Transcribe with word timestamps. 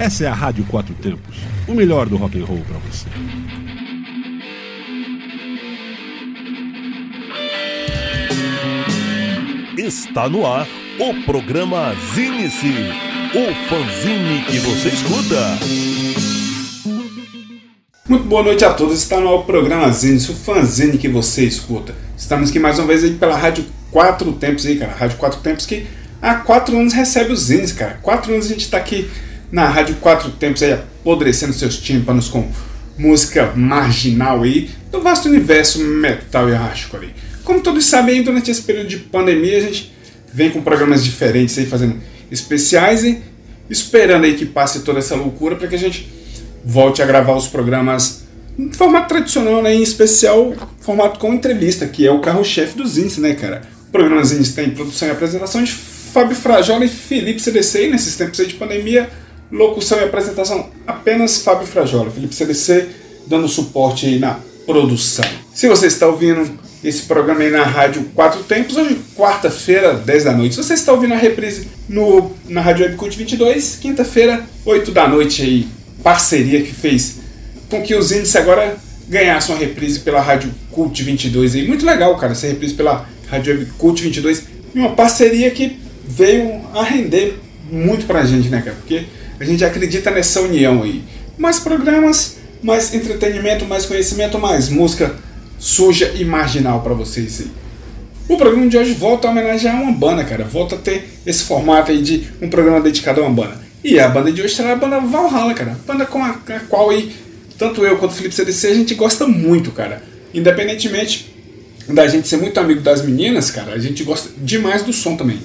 Essa 0.00 0.24
é 0.24 0.28
a 0.28 0.32
Rádio 0.32 0.64
Quatro 0.64 0.94
Tempos, 0.94 1.36
o 1.68 1.74
melhor 1.74 2.08
do 2.08 2.16
rock 2.16 2.40
and 2.40 2.46
roll 2.46 2.62
para 2.66 2.78
você. 2.78 3.06
Está 9.76 10.26
no 10.26 10.46
ar 10.46 10.66
o 10.98 11.22
programa 11.26 11.94
Zine-se, 12.14 12.72
o 13.34 13.68
fanzine 13.68 14.42
que 14.46 14.58
você 14.60 14.88
escuta. 14.88 15.58
Muito 18.08 18.24
boa 18.24 18.42
noite 18.42 18.64
a 18.64 18.72
todos, 18.72 18.96
está 18.96 19.20
no 19.20 19.28
ar 19.28 19.34
o 19.34 19.44
programa 19.44 19.92
Zine-se, 19.92 20.30
o 20.30 20.34
fanzine 20.34 20.96
que 20.96 21.08
você 21.08 21.44
escuta. 21.44 21.94
Estamos 22.16 22.48
aqui 22.48 22.58
mais 22.58 22.78
uma 22.78 22.88
vez 22.88 23.04
aí 23.04 23.12
pela 23.12 23.36
Rádio 23.36 23.66
Quatro 23.90 24.32
Tempos 24.32 24.64
aí, 24.64 24.78
cara. 24.78 24.94
Rádio 24.94 25.18
Quatro 25.18 25.40
Tempos 25.40 25.66
que 25.66 25.86
há 26.22 26.36
quatro 26.36 26.78
anos 26.78 26.94
recebe 26.94 27.34
os 27.34 27.40
zines, 27.40 27.72
cara. 27.72 27.98
Quatro 28.00 28.32
anos 28.32 28.46
a 28.46 28.48
gente 28.48 28.62
está 28.62 28.78
aqui 28.78 29.06
na 29.50 29.68
Rádio 29.68 29.96
Quatro 29.96 30.30
Tempos 30.30 30.62
aí, 30.62 30.72
apodrecendo 30.72 31.52
seus 31.52 31.78
tímpanos 31.78 32.28
com 32.28 32.48
música 32.96 33.52
marginal 33.56 34.42
aí, 34.42 34.70
do 34.90 35.00
vasto 35.00 35.28
universo 35.28 35.82
metal 35.82 36.48
e 36.48 36.54
arrástico 36.54 36.96
ali. 36.96 37.14
Como 37.44 37.60
todos 37.60 37.86
sabem, 37.86 38.22
durante 38.22 38.50
esse 38.50 38.62
período 38.62 38.88
de 38.88 38.98
pandemia 38.98 39.58
a 39.58 39.60
gente 39.60 39.92
vem 40.32 40.50
com 40.50 40.62
programas 40.62 41.02
diferentes 41.02 41.56
aí, 41.58 41.66
fazendo 41.66 41.96
especiais 42.30 43.02
e 43.02 43.22
esperando 43.68 44.24
aí 44.24 44.34
que 44.34 44.46
passe 44.46 44.80
toda 44.80 44.98
essa 44.98 45.14
loucura 45.14 45.56
para 45.56 45.66
que 45.66 45.74
a 45.74 45.78
gente 45.78 46.08
volte 46.64 47.02
a 47.02 47.06
gravar 47.06 47.34
os 47.34 47.48
programas 47.48 48.24
em 48.58 48.70
formato 48.72 49.08
tradicional, 49.08 49.62
né, 49.62 49.74
em 49.74 49.82
especial 49.82 50.54
formato 50.80 51.18
com 51.18 51.32
entrevista, 51.32 51.86
que 51.86 52.06
é 52.06 52.10
o 52.10 52.20
carro-chefe 52.20 52.76
dos 52.76 52.98
índices, 52.98 53.18
né, 53.18 53.34
cara? 53.34 53.62
O 53.88 53.92
programa 53.92 54.22
Zins 54.22 54.52
tem 54.52 54.70
produção 54.70 55.08
e 55.08 55.10
apresentação 55.10 55.62
de 55.62 55.72
Fábio 55.72 56.36
Frajola 56.36 56.84
e 56.84 56.88
Felipe 56.88 57.40
CDC, 57.40 57.86
e 57.86 57.90
nesses 57.90 58.16
tempos 58.16 58.38
aí 58.38 58.46
de 58.46 58.54
pandemia, 58.54 59.08
locução 59.50 59.98
e 59.98 60.04
apresentação 60.04 60.70
apenas 60.86 61.42
Fábio 61.42 61.66
Frajola, 61.66 62.10
Felipe 62.10 62.34
CDC 62.34 62.88
dando 63.26 63.48
suporte 63.48 64.06
aí 64.06 64.18
na 64.18 64.38
produção. 64.66 65.24
Se 65.54 65.68
você 65.68 65.86
está 65.86 66.06
ouvindo 66.06 66.50
esse 66.82 67.02
programa 67.02 67.40
aí 67.40 67.50
na 67.50 67.62
Rádio 67.62 68.04
Quatro 68.14 68.42
Tempos, 68.42 68.76
hoje 68.76 68.98
quarta-feira, 69.16 69.94
10 69.94 70.24
da 70.24 70.32
noite. 70.32 70.54
Se 70.54 70.62
você 70.62 70.74
está 70.74 70.92
ouvindo 70.92 71.14
a 71.14 71.16
reprise 71.16 71.68
no, 71.88 72.32
na 72.48 72.60
Rádio 72.60 72.86
Webcult 72.86 73.16
22, 73.16 73.78
quinta-feira, 73.80 74.46
8 74.64 74.90
da 74.90 75.06
noite 75.06 75.42
aí, 75.42 75.68
parceria 76.02 76.62
que 76.62 76.72
fez 76.72 77.20
com 77.68 77.82
que 77.82 77.94
os 77.94 78.10
índices 78.10 78.34
agora 78.36 78.76
ganhassem 79.08 79.54
uma 79.54 79.60
reprise 79.60 80.00
pela 80.00 80.20
Rádio 80.20 80.52
Cult 80.70 81.02
22 81.02 81.54
aí. 81.54 81.66
Muito 81.66 81.84
legal, 81.84 82.16
cara, 82.16 82.32
essa 82.32 82.46
reprise 82.46 82.74
pela 82.74 83.08
Rádio 83.28 83.54
Web 83.54 83.72
Cult 83.78 84.02
22. 84.02 84.44
E 84.74 84.78
uma 84.78 84.90
parceria 84.94 85.50
que 85.50 85.78
veio 86.06 86.60
a 86.74 86.82
render 86.82 87.38
muito 87.70 88.06
pra 88.06 88.24
gente, 88.24 88.48
né, 88.48 88.62
cara? 88.62 88.76
Porque 88.76 89.04
a 89.40 89.44
gente 89.44 89.64
acredita 89.64 90.10
nessa 90.10 90.42
união 90.42 90.82
aí. 90.82 91.02
Mais 91.38 91.58
programas, 91.58 92.36
mais 92.62 92.92
entretenimento, 92.92 93.64
mais 93.64 93.86
conhecimento, 93.86 94.38
mais 94.38 94.68
música 94.68 95.16
suja 95.58 96.12
e 96.14 96.24
marginal 96.26 96.82
para 96.82 96.92
vocês 96.92 97.40
aí. 97.40 97.50
O 98.28 98.36
programa 98.36 98.68
de 98.68 98.76
hoje 98.76 98.92
volta 98.92 99.26
a 99.26 99.30
homenagear 99.30 99.82
uma 99.82 99.92
banda, 99.92 100.22
cara. 100.24 100.44
Volta 100.44 100.74
a 100.74 100.78
ter 100.78 101.08
esse 101.24 101.42
formato 101.44 101.90
aí 101.90 102.02
de 102.02 102.28
um 102.40 102.50
programa 102.50 102.82
dedicado 102.82 103.22
a 103.22 103.24
uma 103.24 103.34
banda. 103.34 103.58
E 103.82 103.98
a 103.98 104.08
banda 104.08 104.30
de 104.30 104.42
hoje 104.42 104.54
será 104.54 104.72
a 104.72 104.76
banda 104.76 105.00
Valhalla, 105.00 105.54
cara. 105.54 105.76
Banda 105.86 106.04
com 106.04 106.22
a, 106.22 106.28
a 106.30 106.60
qual 106.68 106.90
aí, 106.90 107.10
tanto 107.58 107.82
eu 107.84 107.96
quanto 107.96 108.12
o 108.12 108.14
Felipe 108.14 108.34
CDC 108.34 108.66
a 108.68 108.74
gente 108.74 108.94
gosta 108.94 109.26
muito, 109.26 109.72
cara. 109.72 110.02
Independentemente 110.34 111.34
da 111.88 112.06
gente 112.06 112.28
ser 112.28 112.36
muito 112.36 112.60
amigo 112.60 112.82
das 112.82 113.02
meninas, 113.02 113.50
cara, 113.50 113.72
a 113.72 113.78
gente 113.78 114.04
gosta 114.04 114.30
demais 114.36 114.82
do 114.82 114.92
som 114.92 115.16
também. 115.16 115.38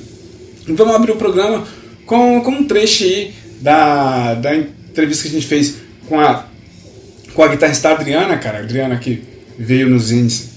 Então 0.68 0.86
vamos 0.86 0.96
abrir 0.96 1.14
o 1.14 1.16
programa 1.16 1.66
com, 2.06 2.42
com 2.42 2.52
um 2.52 2.68
trecho 2.68 3.04
aí 3.06 3.34
da, 3.62 4.34
da 4.36 4.56
entrevista 4.56 5.24
que 5.24 5.30
a 5.30 5.34
gente 5.34 5.48
fez 5.48 5.76
com 6.08 6.20
a, 6.20 6.46
com 7.34 7.44
a 7.44 7.48
guitarrista 7.48 7.90
Adriana, 7.90 8.38
cara. 8.38 8.60
Adriana 8.60 8.98
que 8.98 9.24
veio 9.58 9.90
nos 9.90 10.12
índices 10.12 10.56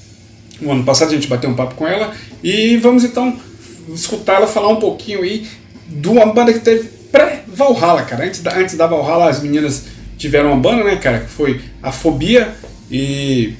o 0.60 0.72
ano 0.72 0.84
passado, 0.84 1.10
a 1.10 1.14
gente 1.14 1.28
bateu 1.28 1.48
um 1.50 1.54
papo 1.54 1.74
com 1.74 1.86
ela. 1.86 2.12
E 2.42 2.76
vamos 2.78 3.04
então 3.04 3.38
escutá-la 3.92 4.46
falar 4.46 4.68
um 4.68 4.76
pouquinho 4.76 5.22
aí 5.22 5.46
de 5.88 6.08
uma 6.08 6.26
banda 6.26 6.52
que 6.52 6.60
teve 6.60 6.88
pré-Valhalla, 7.10 8.02
cara. 8.02 8.26
Antes 8.26 8.40
da, 8.40 8.56
antes 8.56 8.76
da 8.76 8.86
Valhalla, 8.86 9.30
as 9.30 9.42
meninas 9.42 9.86
tiveram 10.16 10.52
uma 10.52 10.60
banda, 10.60 10.84
né, 10.84 10.96
cara, 10.96 11.20
que 11.20 11.30
foi 11.30 11.60
a 11.82 11.92
Fobia. 11.92 12.54
E, 12.90 13.54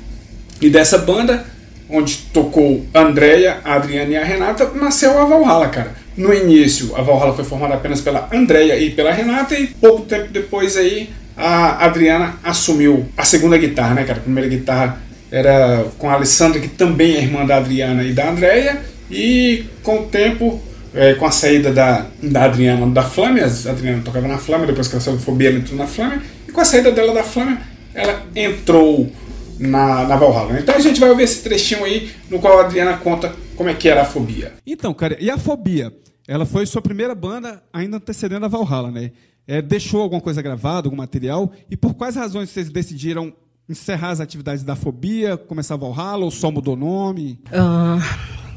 e 0.60 0.68
dessa 0.68 0.98
banda, 0.98 1.46
onde 1.90 2.16
tocou 2.32 2.84
a 2.92 3.00
Andrea, 3.00 3.58
a 3.64 3.74
Adriana 3.74 4.10
e 4.12 4.16
a 4.16 4.24
Renata, 4.24 4.70
nasceu 4.74 5.18
a 5.18 5.24
Valhalla, 5.24 5.68
cara. 5.68 5.94
No 6.16 6.34
início, 6.34 6.94
a 6.96 7.02
Valhalla 7.02 7.32
foi 7.32 7.44
formada 7.44 7.74
apenas 7.74 8.00
pela 8.00 8.28
Andrea 8.32 8.76
e 8.76 8.90
pela 8.90 9.12
Renata, 9.12 9.54
e 9.54 9.68
pouco 9.68 10.02
tempo 10.02 10.32
depois 10.32 10.76
aí, 10.76 11.10
a 11.36 11.84
Adriana 11.84 12.34
assumiu 12.42 13.06
a 13.16 13.24
segunda 13.24 13.56
guitarra, 13.56 13.94
né, 13.94 14.04
cara? 14.04 14.18
A 14.18 14.22
primeira 14.22 14.48
guitarra 14.48 15.00
era 15.30 15.84
com 15.98 16.10
a 16.10 16.14
Alessandra, 16.14 16.60
que 16.60 16.68
também 16.68 17.14
é 17.14 17.22
irmã 17.22 17.46
da 17.46 17.56
Adriana 17.56 18.02
e 18.02 18.12
da 18.12 18.28
Andrea, 18.28 18.82
e 19.10 19.64
com 19.82 20.00
o 20.00 20.06
tempo, 20.06 20.60
é, 20.94 21.14
com 21.14 21.24
a 21.24 21.30
saída 21.30 21.70
da, 21.70 22.06
da 22.22 22.44
Adriana 22.44 22.86
da 22.88 23.02
Flâmia, 23.02 23.46
a 23.46 23.70
Adriana 23.70 24.02
tocava 24.04 24.26
na 24.26 24.38
Flâmia, 24.38 24.66
depois 24.66 24.88
que 24.88 24.94
ela 24.94 25.02
saiu 25.02 25.16
da 25.16 25.22
Fobia, 25.22 25.48
ela 25.50 25.58
entrou 25.58 25.78
na 25.78 25.86
Flâmia, 25.86 26.20
e 26.48 26.52
com 26.52 26.60
a 26.60 26.64
saída 26.64 26.90
dela 26.90 27.14
da 27.14 27.22
Flâmia, 27.22 27.58
ela 27.94 28.22
entrou 28.34 29.10
na, 29.58 30.04
na 30.06 30.16
Valhalla. 30.16 30.58
Então 30.58 30.74
a 30.74 30.80
gente 30.80 31.00
vai 31.00 31.10
ouvir 31.10 31.24
esse 31.24 31.42
trechinho 31.42 31.84
aí, 31.84 32.10
no 32.30 32.38
qual 32.38 32.58
a 32.58 32.64
Adriana 32.64 32.96
conta 32.98 33.34
como 33.56 33.68
é 33.68 33.74
que 33.74 33.88
era 33.88 34.02
a 34.02 34.04
Fobia. 34.04 34.54
Então, 34.66 34.94
cara, 34.94 35.16
e 35.20 35.30
a 35.30 35.36
Fobia? 35.36 35.92
Ela 36.26 36.44
foi 36.44 36.66
sua 36.66 36.82
primeira 36.82 37.14
banda, 37.14 37.62
ainda 37.72 37.96
antecedendo 37.96 38.44
a 38.44 38.48
Valhalla, 38.48 38.90
né? 38.90 39.12
É, 39.46 39.62
deixou 39.62 40.02
alguma 40.02 40.20
coisa 40.20 40.42
gravada, 40.42 40.86
algum 40.86 40.96
material? 40.96 41.50
E 41.70 41.76
por 41.76 41.94
quais 41.94 42.16
razões 42.16 42.50
vocês 42.50 42.68
decidiram 42.68 43.32
encerrar 43.68 44.10
as 44.10 44.20
atividades 44.20 44.62
da 44.62 44.76
Fobia, 44.76 45.36
começar 45.36 45.74
a 45.74 45.78
Valhalla, 45.78 46.24
ou 46.24 46.30
só 46.30 46.50
mudou 46.50 46.76
nome? 46.76 47.40
Uh, 47.46 48.02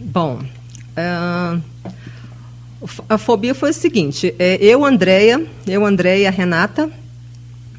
bom, 0.02 0.40
uh, 0.40 1.62
a 3.08 3.18
Fobia 3.18 3.56
foi 3.56 3.70
o 3.70 3.74
seguinte, 3.74 4.36
é, 4.38 4.58
eu, 4.62 4.84
Andréia, 4.84 5.46
eu, 5.68 5.86
Andréia 5.86 6.24
e 6.24 6.28
a 6.28 6.32
Renata, 6.32 6.92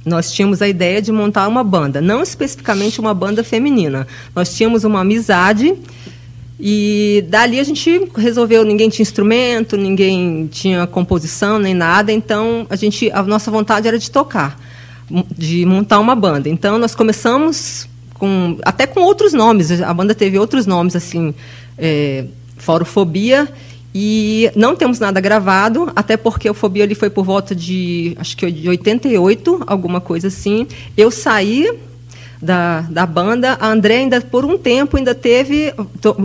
nós 0.04 0.32
tínhamos 0.32 0.60
a 0.60 0.68
ideia 0.68 1.00
de 1.00 1.12
montar 1.12 1.46
uma 1.48 1.62
banda, 1.62 2.00
não 2.00 2.22
especificamente 2.22 3.00
uma 3.00 3.14
banda 3.14 3.44
feminina. 3.44 4.06
Nós 4.34 4.54
tínhamos 4.54 4.84
uma 4.84 5.00
amizade 5.00 5.74
e 6.58 7.24
dali 7.28 7.58
a 7.58 7.64
gente 7.64 8.08
resolveu, 8.16 8.64
ninguém 8.64 8.88
tinha 8.88 9.02
instrumento, 9.02 9.76
ninguém 9.76 10.46
tinha 10.46 10.86
composição 10.86 11.58
nem 11.58 11.74
nada, 11.74 12.12
então 12.12 12.66
a 12.68 12.76
gente 12.76 13.10
a 13.10 13.22
nossa 13.22 13.50
vontade 13.50 13.88
era 13.88 13.98
de 13.98 14.10
tocar, 14.10 14.58
de 15.36 15.64
montar 15.66 15.98
uma 15.98 16.14
banda. 16.14 16.48
Então 16.48 16.78
nós 16.78 16.94
começamos 16.94 17.88
com 18.14 18.58
até 18.62 18.86
com 18.86 19.00
outros 19.00 19.32
nomes, 19.32 19.82
a 19.82 19.92
banda 19.92 20.14
teve 20.14 20.38
outros 20.38 20.66
nomes 20.66 20.94
assim, 20.94 21.34
é, 21.76 22.26
Forofobia 22.56 23.48
e 23.94 24.50
não 24.56 24.74
temos 24.74 24.98
nada 24.98 25.20
gravado, 25.20 25.92
até 25.94 26.16
porque 26.16 26.48
o 26.48 26.54
Fobia 26.54 26.84
ali 26.84 26.94
foi 26.94 27.10
por 27.10 27.24
volta 27.24 27.54
de 27.54 28.16
acho 28.18 28.36
que 28.36 28.50
de 28.50 28.68
88, 28.68 29.64
alguma 29.66 30.00
coisa 30.00 30.28
assim. 30.28 30.66
Eu 30.96 31.10
saí 31.10 31.78
da, 32.40 32.80
da 32.82 33.06
banda. 33.06 33.56
A 33.60 33.68
André 33.68 33.98
ainda 33.98 34.20
por 34.20 34.44
um 34.44 34.58
tempo 34.58 34.96
ainda 34.96 35.14
teve 35.14 35.72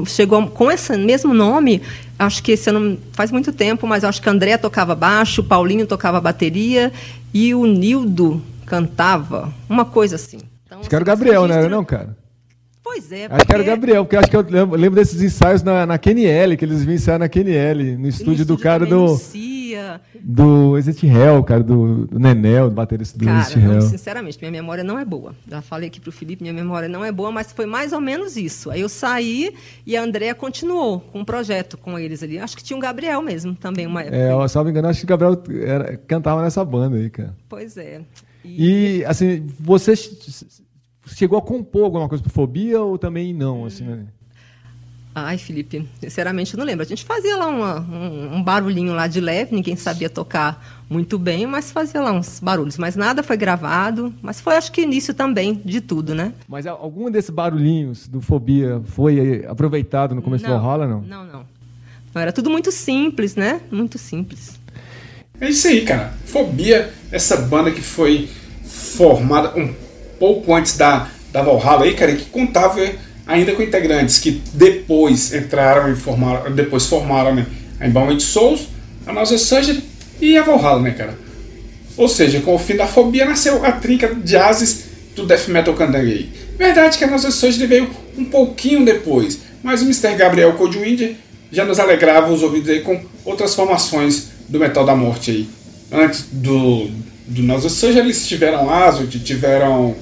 chegou 0.06 0.48
com 0.48 0.72
esse 0.72 0.98
mesmo 0.98 1.34
nome. 1.34 1.82
Acho 2.18 2.42
que 2.42 2.54
esse 2.54 2.70
ano 2.70 2.98
faz 3.12 3.32
muito 3.32 3.52
tempo, 3.52 3.86
mas 3.86 4.04
acho 4.04 4.22
que 4.22 4.28
a 4.28 4.32
André 4.32 4.58
tocava 4.58 4.96
baixo, 4.96 5.42
o 5.42 5.44
Paulinho 5.44 5.86
tocava 5.86 6.20
bateria 6.20 6.92
e 7.34 7.54
o 7.54 7.66
Nildo 7.66 8.42
cantava, 8.66 9.54
uma 9.70 9.86
coisa 9.86 10.16
assim. 10.16 10.40
Então, 10.66 10.80
acho 10.80 10.90
que 10.90 10.96
era 10.96 11.04
o 11.04 11.06
Gabriel, 11.06 11.48
não 11.48 11.56
era 11.56 11.70
não, 11.70 11.86
cara? 11.86 12.18
Pois 12.88 13.12
é. 13.12 13.28
Porque... 13.28 13.36
Acho 13.36 13.46
que 13.46 13.54
era 13.54 13.64
o 13.64 13.66
Gabriel, 13.66 14.06
porque 14.06 14.16
acho 14.16 14.30
que 14.30 14.38
eu 14.38 14.42
lembro, 14.72 14.96
desses 14.96 15.22
ensaios 15.22 15.62
na, 15.62 15.86
na 15.86 15.98
QNL, 15.98 16.56
que 16.56 16.64
eles 16.64 16.86
vinham 16.86 16.96
ensaiar 16.96 17.20
na 17.20 17.28
QNL, 17.28 17.98
no 17.98 18.08
estúdio, 18.08 18.46
do 18.46 18.58
cara 18.58 18.86
do. 18.86 19.02
Lucia. 19.02 20.00
Do 20.22 20.78
Exit 20.78 21.06
Hell, 21.06 21.44
cara, 21.44 21.62
do, 21.62 22.06
do 22.06 22.18
Nenel, 22.18 22.70
do 22.70 22.76
baterista 22.76 23.18
do 23.18 23.26
cara, 23.26 23.42
Exit 23.42 23.60
Hell. 23.60 23.82
Sinceramente, 23.82 24.38
minha 24.40 24.52
memória 24.52 24.86
não 24.86 24.98
é 24.98 25.04
boa. 25.04 25.36
Já 25.50 25.62
falei 25.62 25.90
aqui 25.90 26.00
pro 26.00 26.14
Felipe, 26.14 26.42
minha 26.42 26.54
memória 26.54 26.88
não 26.88 27.04
é 27.04 27.12
boa, 27.12 27.30
mas 27.30 27.52
foi 27.52 27.66
mais 27.66 27.92
ou 27.92 28.00
menos 28.00 28.38
isso. 28.38 28.72
Aí 28.72 28.80
eu 28.80 28.90
saí 28.90 29.54
e 29.86 29.98
a 29.98 30.02
Andrea 30.02 30.34
continuou 30.34 31.02
com 31.02 31.20
um 31.20 31.26
projeto 31.26 31.78
com 31.78 32.00
eles 32.00 32.24
ali. 32.24 32.40
Acho 32.40 32.56
que 32.56 32.64
tinha 32.64 32.78
um 32.78 32.80
Gabriel 32.80 33.22
mesmo 33.22 33.54
também, 33.54 33.86
uma 33.86 34.02
época. 34.02 34.16
É, 34.16 34.48
se 34.48 34.56
não 34.56 34.64
me 34.64 34.72
engano, 34.72 34.88
acho 34.88 35.00
que 35.02 35.06
o 35.06 35.10
Gabriel 35.10 35.44
era, 35.62 35.98
cantava 36.08 36.42
nessa 36.42 36.64
banda 36.64 36.96
aí, 36.96 37.10
cara. 37.10 37.36
Pois 37.50 37.76
é. 37.76 38.02
E, 38.46 39.00
e 39.00 39.06
assim, 39.06 39.46
você 39.60 39.94
chegou 41.08 41.38
a 41.38 41.42
compor 41.42 41.86
alguma 41.86 42.08
coisa 42.08 42.24
pro 42.24 42.32
Fobia 42.32 42.82
ou 42.82 42.98
também 42.98 43.34
não, 43.34 43.66
assim, 43.66 43.84
né? 43.84 44.06
Ai, 45.20 45.40
Felipe, 45.40 45.84
sinceramente 46.00 46.54
eu 46.54 46.60
não 46.60 46.66
lembro. 46.66 46.86
A 46.86 46.88
gente 46.88 47.04
fazia 47.04 47.36
lá 47.36 47.48
uma, 47.48 47.80
um, 47.80 48.36
um, 48.36 48.44
barulhinho 48.44 48.94
lá 48.94 49.08
de 49.08 49.20
leve, 49.20 49.56
ninguém 49.56 49.76
sabia 49.76 50.12
tocar 50.12 50.84
muito 50.88 51.18
bem, 51.18 51.48
mas 51.48 51.72
fazia 51.72 52.00
lá 52.02 52.12
uns 52.12 52.40
barulhos. 52.40 52.78
Mas 52.78 52.96
nada 52.96 53.24
foi 53.24 53.36
gravado, 53.36 54.14
mas 54.22 54.40
foi 54.40 54.56
acho 54.56 54.72
que 54.72 54.82
início 54.82 55.16
também 55.16 55.60
de 55.66 55.82
tudo, 55.82 56.14
né? 56.14 56.34
Mas 56.48 56.68
algum 56.68 57.10
desses 57.10 57.32
barulhinhos 57.32 58.08
do 58.08 58.22
Fobia 58.22 58.80
foi 58.86 59.44
aproveitado 59.48 60.14
no 60.14 60.22
começo 60.22 60.44
não, 60.44 60.56
do 60.56 60.62
Valhalla, 60.62 60.86
não? 60.86 61.02
Não, 61.02 61.26
não. 61.26 61.46
Não, 62.14 62.22
era 62.22 62.32
tudo 62.32 62.52
muito 62.52 62.72
simples, 62.72 63.36
né? 63.36 63.62
Muito 63.72 63.98
simples. 63.98 64.60
É 65.42 65.50
isso 65.50 65.68
aí, 65.68 65.84
cara. 65.84 66.14
Fobia, 66.26 66.94
essa 67.12 67.38
banda 67.38 67.72
que 67.72 67.82
foi 67.82 68.30
formada 68.64 69.60
um 69.60 69.74
pouco 70.18 70.54
antes 70.54 70.78
da, 70.78 71.10
da 71.32 71.42
Valhalla 71.42 71.86
aí, 71.86 71.94
cara, 71.94 72.16
que 72.16 72.26
contava 72.26 72.82
ainda 73.28 73.54
com 73.54 73.62
integrantes 73.62 74.20
que 74.20 74.42
depois 74.54 75.34
entraram 75.34 75.92
e 75.92 75.96
formaram, 75.96 76.52
depois 76.54 76.86
formaram 76.86 77.36
né, 77.36 77.46
a 77.80 77.88
Embalmment 77.88 78.20
Souls, 78.22 78.70
a 79.06 79.12
Nausea 79.12 79.38
Surgery 79.38 79.84
e 80.22 80.38
a 80.38 80.44
Valhalla, 80.44 80.82
né, 80.82 80.92
cara? 80.92 81.18
Ou 81.98 82.08
seja, 82.08 82.40
com 82.40 82.56
o 82.56 82.60
fim 82.60 82.76
da 82.76 82.88
fobia 82.88 83.26
nasceu 83.26 83.66
a 83.66 83.72
trinca 83.72 84.14
de 84.14 84.38
ases 84.38 84.86
do 85.16 85.26
death 85.26 85.48
metal 85.48 85.74
candanguei. 85.74 86.30
Verdade 86.58 86.98
que 86.98 87.04
a 87.04 87.08
Nausea 87.08 87.32
Surgery 87.32 87.68
veio 87.68 87.90
um 88.18 88.26
pouquinho 88.26 88.86
depois, 88.86 89.40
mas 89.62 89.82
o 89.82 89.86
Mr. 89.86 90.16
Gabriel 90.16 90.54
Coldwind 90.54 91.16
já 91.52 91.66
nos 91.66 91.80
alegrava 91.80 92.32
os 92.32 92.44
ouvidos 92.44 92.70
aí 92.70 92.82
com 92.82 93.02
outras 93.26 93.56
formações 93.56 94.30
do 94.48 94.60
metal 94.60 94.86
da 94.86 94.96
morte 94.96 95.32
aí. 95.32 95.50
Antes 95.92 96.26
do, 96.32 96.90
do 97.26 97.44
Nausea 97.44 97.70
Surgery 97.70 98.06
eles 98.06 98.28
tiveram 98.28 98.70
Azot, 98.70 99.20
tiveram 99.20 99.96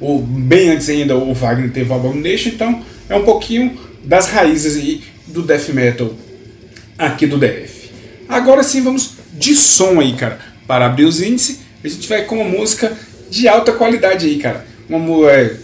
o, 0.00 0.18
bem 0.18 0.70
antes 0.70 0.88
ainda 0.88 1.16
o 1.16 1.32
Wagner 1.34 1.70
teve 1.70 1.90
o 1.90 1.94
Abomination, 1.94 2.50
então 2.50 2.82
é 3.08 3.16
um 3.16 3.24
pouquinho 3.24 3.78
das 4.04 4.28
raízes 4.28 4.76
aí 4.76 5.02
do 5.26 5.42
death 5.42 5.68
metal 5.70 6.14
aqui 6.96 7.26
do 7.26 7.38
DF. 7.38 7.90
Agora 8.28 8.62
sim 8.62 8.82
vamos 8.82 9.14
de 9.32 9.54
som 9.54 10.00
aí, 10.00 10.12
cara. 10.14 10.38
Para 10.66 10.86
abrir 10.86 11.04
os 11.04 11.20
índices, 11.20 11.60
a 11.82 11.88
gente 11.88 12.08
vai 12.08 12.24
com 12.24 12.40
uma 12.40 12.44
música 12.44 12.92
de 13.30 13.48
alta 13.48 13.72
qualidade 13.72 14.26
aí, 14.26 14.38
cara. 14.38 14.66
Uma, 14.88 15.30
é, 15.30 15.56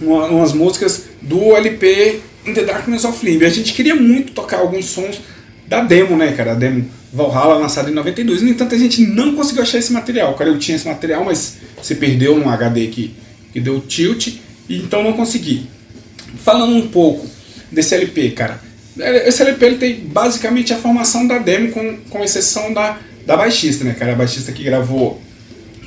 uma, 0.00 0.26
umas 0.26 0.52
músicas 0.52 1.04
do 1.20 1.54
LP 1.56 2.20
In 2.46 2.54
the 2.54 2.64
Darkness 2.64 3.04
of 3.04 3.24
Limbo. 3.24 3.44
A 3.44 3.50
gente 3.50 3.72
queria 3.74 3.94
muito 3.94 4.32
tocar 4.32 4.58
alguns 4.58 4.86
sons 4.86 5.20
da 5.66 5.82
demo, 5.82 6.16
né, 6.16 6.32
cara? 6.32 6.52
A 6.52 6.54
demo 6.54 6.88
Valhalla 7.12 7.56
lançada 7.56 7.90
em 7.90 7.94
92. 7.94 8.42
No 8.42 8.48
entanto, 8.48 8.74
a 8.74 8.78
gente 8.78 9.06
não 9.06 9.34
conseguiu 9.34 9.62
achar 9.62 9.78
esse 9.78 9.92
material. 9.92 10.34
Cara, 10.34 10.50
eu 10.50 10.58
tinha 10.58 10.76
esse 10.76 10.86
material, 10.86 11.24
mas 11.24 11.56
se 11.82 11.94
perdeu 11.94 12.38
num 12.38 12.48
HD 12.48 12.86
que, 12.88 13.14
deu 13.60 13.80
tilt, 13.80 14.28
e 14.68 14.76
então 14.76 15.02
não 15.02 15.12
consegui. 15.12 15.66
Falando 16.44 16.74
um 16.74 16.88
pouco 16.88 17.26
desse 17.70 17.94
LP, 17.94 18.30
cara. 18.30 18.60
Esse 18.98 19.42
LP 19.42 19.64
ele 19.64 19.76
tem 19.76 19.94
basicamente 20.00 20.72
a 20.72 20.76
formação 20.76 21.26
da 21.26 21.38
demo, 21.38 21.70
com, 21.70 21.96
com 22.10 22.24
exceção 22.24 22.72
da, 22.72 22.98
da 23.24 23.36
baixista, 23.36 23.84
né, 23.84 23.94
cara? 23.94 24.12
A 24.12 24.16
baixista 24.16 24.52
que 24.52 24.62
gravou, 24.64 25.20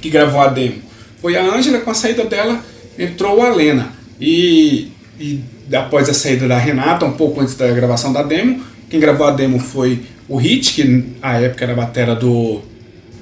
que 0.01 0.09
gravou 0.09 0.41
a 0.41 0.47
demo. 0.47 0.81
Foi 1.21 1.35
a 1.35 1.43
Ângela, 1.43 1.79
com 1.79 1.91
a 1.91 1.93
saída 1.93 2.25
dela, 2.25 2.63
entrou 2.97 3.41
a 3.41 3.49
Lena. 3.49 3.93
E, 4.19 4.91
e 5.19 5.41
após 5.73 6.09
a 6.09 6.13
saída 6.13 6.47
da 6.47 6.57
Renata, 6.57 7.05
um 7.05 7.13
pouco 7.13 7.41
antes 7.41 7.55
da 7.55 7.69
gravação 7.71 8.13
da 8.13 8.23
demo, 8.23 8.63
quem 8.89 8.99
gravou 8.99 9.27
a 9.27 9.31
demo 9.31 9.59
foi 9.59 10.01
o 10.27 10.37
Hit, 10.37 10.73
que 10.73 11.05
à 11.21 11.39
época 11.39 11.65
era 11.65 11.73
a 11.73 11.75
batera 11.75 12.15
do, 12.15 12.61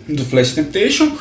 do 0.07 0.23
Flash 0.25 0.53
Temptation, 0.53 1.11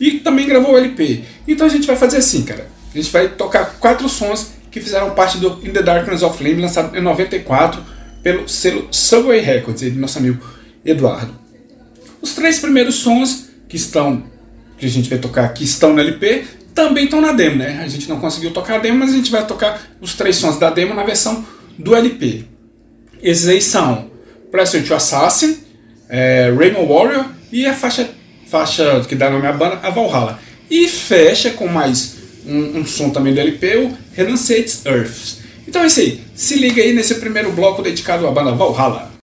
e 0.00 0.12
também 0.12 0.46
gravou 0.46 0.74
o 0.74 0.76
LP. 0.78 1.22
Então 1.46 1.66
a 1.66 1.70
gente 1.70 1.86
vai 1.86 1.96
fazer 1.96 2.18
assim, 2.18 2.42
cara. 2.42 2.66
A 2.92 2.96
gente 2.96 3.10
vai 3.10 3.28
tocar 3.28 3.76
quatro 3.78 4.08
sons 4.08 4.52
que 4.70 4.80
fizeram 4.80 5.10
parte 5.10 5.38
do 5.38 5.60
In 5.66 5.72
the 5.72 5.82
Darkness 5.82 6.22
of 6.22 6.36
Flame, 6.36 6.62
lançado 6.62 6.96
em 6.96 7.00
94 7.00 7.82
pelo 8.22 8.48
selo 8.48 8.88
Subway 8.90 9.40
Records, 9.40 9.80
de 9.80 9.90
nosso 9.98 10.18
amigo 10.18 10.44
Eduardo. 10.84 11.34
Os 12.20 12.34
três 12.34 12.58
primeiros 12.58 12.96
sons 12.96 13.48
que 13.68 13.76
estão 13.76 14.24
que 14.76 14.86
a 14.86 14.88
gente 14.88 15.10
vai 15.10 15.18
tocar 15.18 15.48
que 15.52 15.64
estão 15.64 15.92
no 15.92 16.00
LP 16.00 16.44
também 16.74 17.04
estão 17.04 17.20
na 17.20 17.32
demo, 17.32 17.56
né? 17.56 17.80
A 17.82 17.88
gente 17.88 18.08
não 18.08 18.20
conseguiu 18.20 18.52
tocar 18.52 18.76
a 18.76 18.78
demo, 18.78 18.98
mas 18.98 19.10
a 19.10 19.16
gente 19.16 19.30
vai 19.30 19.44
tocar 19.44 19.82
os 20.00 20.14
três 20.14 20.36
sons 20.36 20.58
da 20.58 20.70
demo 20.70 20.94
na 20.94 21.02
versão 21.02 21.44
do 21.76 21.94
LP. 21.94 22.44
Esses 23.20 23.48
aí 23.48 23.60
são 23.60 24.08
Pressure 24.50 24.84
to 24.84 24.94
Assassin, 24.94 25.58
é, 26.08 26.52
Rainbow 26.56 26.86
Warrior 26.86 27.26
e 27.50 27.66
a 27.66 27.74
faixa, 27.74 28.08
faixa 28.46 29.04
que 29.08 29.16
dá 29.16 29.28
nome 29.28 29.46
à 29.46 29.52
banda, 29.52 29.80
a 29.82 29.90
Valhalla. 29.90 30.38
E 30.70 30.86
fecha 30.86 31.50
com 31.50 31.66
mais 31.66 32.17
um, 32.48 32.80
um 32.80 32.86
som 32.86 33.10
também 33.10 33.34
do 33.34 33.40
LP, 33.40 33.76
o 33.76 33.96
Renunciates 34.14 34.84
Earth. 34.86 35.38
Então 35.66 35.82
é 35.82 35.86
isso 35.86 36.00
aí. 36.00 36.20
Se 36.34 36.56
liga 36.56 36.82
aí 36.82 36.92
nesse 36.92 37.16
primeiro 37.16 37.52
bloco 37.52 37.82
dedicado 37.82 38.26
à 38.26 38.30
banda 38.30 38.52
Valhalla. 38.52 39.17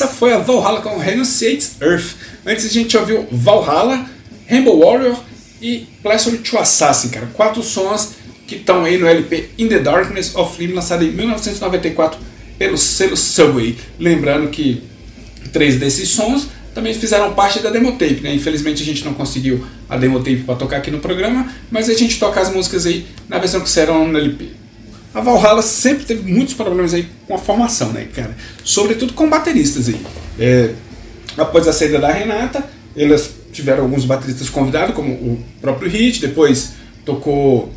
Essa 0.00 0.08
foi 0.08 0.32
a 0.32 0.38
Valhalla 0.38 0.80
com 0.80 0.96
Renunciates 0.96 1.72
Earth. 1.78 2.14
Antes 2.46 2.64
a 2.64 2.70
gente 2.70 2.96
ouviu 2.96 3.28
Valhalla, 3.30 4.08
Rainbow 4.48 4.80
Warrior 4.80 5.14
e 5.60 5.86
Pleasure 6.02 6.38
to 6.38 6.56
Assassin, 6.56 7.10
cara. 7.10 7.26
Quatro 7.34 7.62
sons 7.62 8.12
que 8.46 8.54
estão 8.54 8.82
aí 8.82 8.96
no 8.96 9.06
LP 9.06 9.50
In 9.58 9.68
the 9.68 9.78
Darkness 9.78 10.34
of 10.34 10.56
Flame, 10.56 10.72
lançado 10.72 11.04
em 11.04 11.10
1994 11.10 12.18
pelo 12.58 12.78
selo 12.78 13.14
Subway. 13.14 13.76
Lembrando 13.98 14.48
que 14.48 14.82
três 15.52 15.78
desses 15.78 16.08
sons 16.08 16.48
também 16.74 16.94
fizeram 16.94 17.34
parte 17.34 17.60
da 17.60 17.68
demo 17.68 17.92
tape, 17.98 18.22
né? 18.22 18.34
Infelizmente 18.34 18.82
a 18.82 18.86
gente 18.86 19.04
não 19.04 19.12
conseguiu 19.12 19.66
a 19.86 19.98
demo 19.98 20.20
tape 20.20 20.44
para 20.46 20.54
tocar 20.54 20.78
aqui 20.78 20.90
no 20.90 21.00
programa, 21.00 21.52
mas 21.70 21.90
a 21.90 21.92
gente 21.92 22.18
toca 22.18 22.40
as 22.40 22.50
músicas 22.50 22.86
aí 22.86 23.04
na 23.28 23.38
versão 23.38 23.60
que 23.60 23.68
saíram 23.68 24.08
no 24.08 24.18
LP. 24.18 24.59
A 25.12 25.20
Valhalla 25.20 25.62
sempre 25.62 26.04
teve 26.04 26.30
muitos 26.30 26.54
problemas 26.54 26.94
aí 26.94 27.08
com 27.26 27.34
a 27.34 27.38
formação, 27.38 27.92
né, 27.92 28.06
cara? 28.14 28.36
Sobretudo 28.62 29.12
com 29.12 29.28
bateristas 29.28 29.88
aí. 29.88 30.00
É, 30.38 30.70
após 31.36 31.66
a 31.66 31.72
saída 31.72 31.98
da 31.98 32.12
Renata, 32.12 32.64
elas 32.96 33.30
tiveram 33.52 33.84
alguns 33.84 34.04
bateristas 34.04 34.48
convidados, 34.48 34.94
como 34.94 35.12
o 35.12 35.44
próprio 35.60 35.90
Hit, 35.90 36.20
depois 36.20 36.72
tocou 37.04 37.72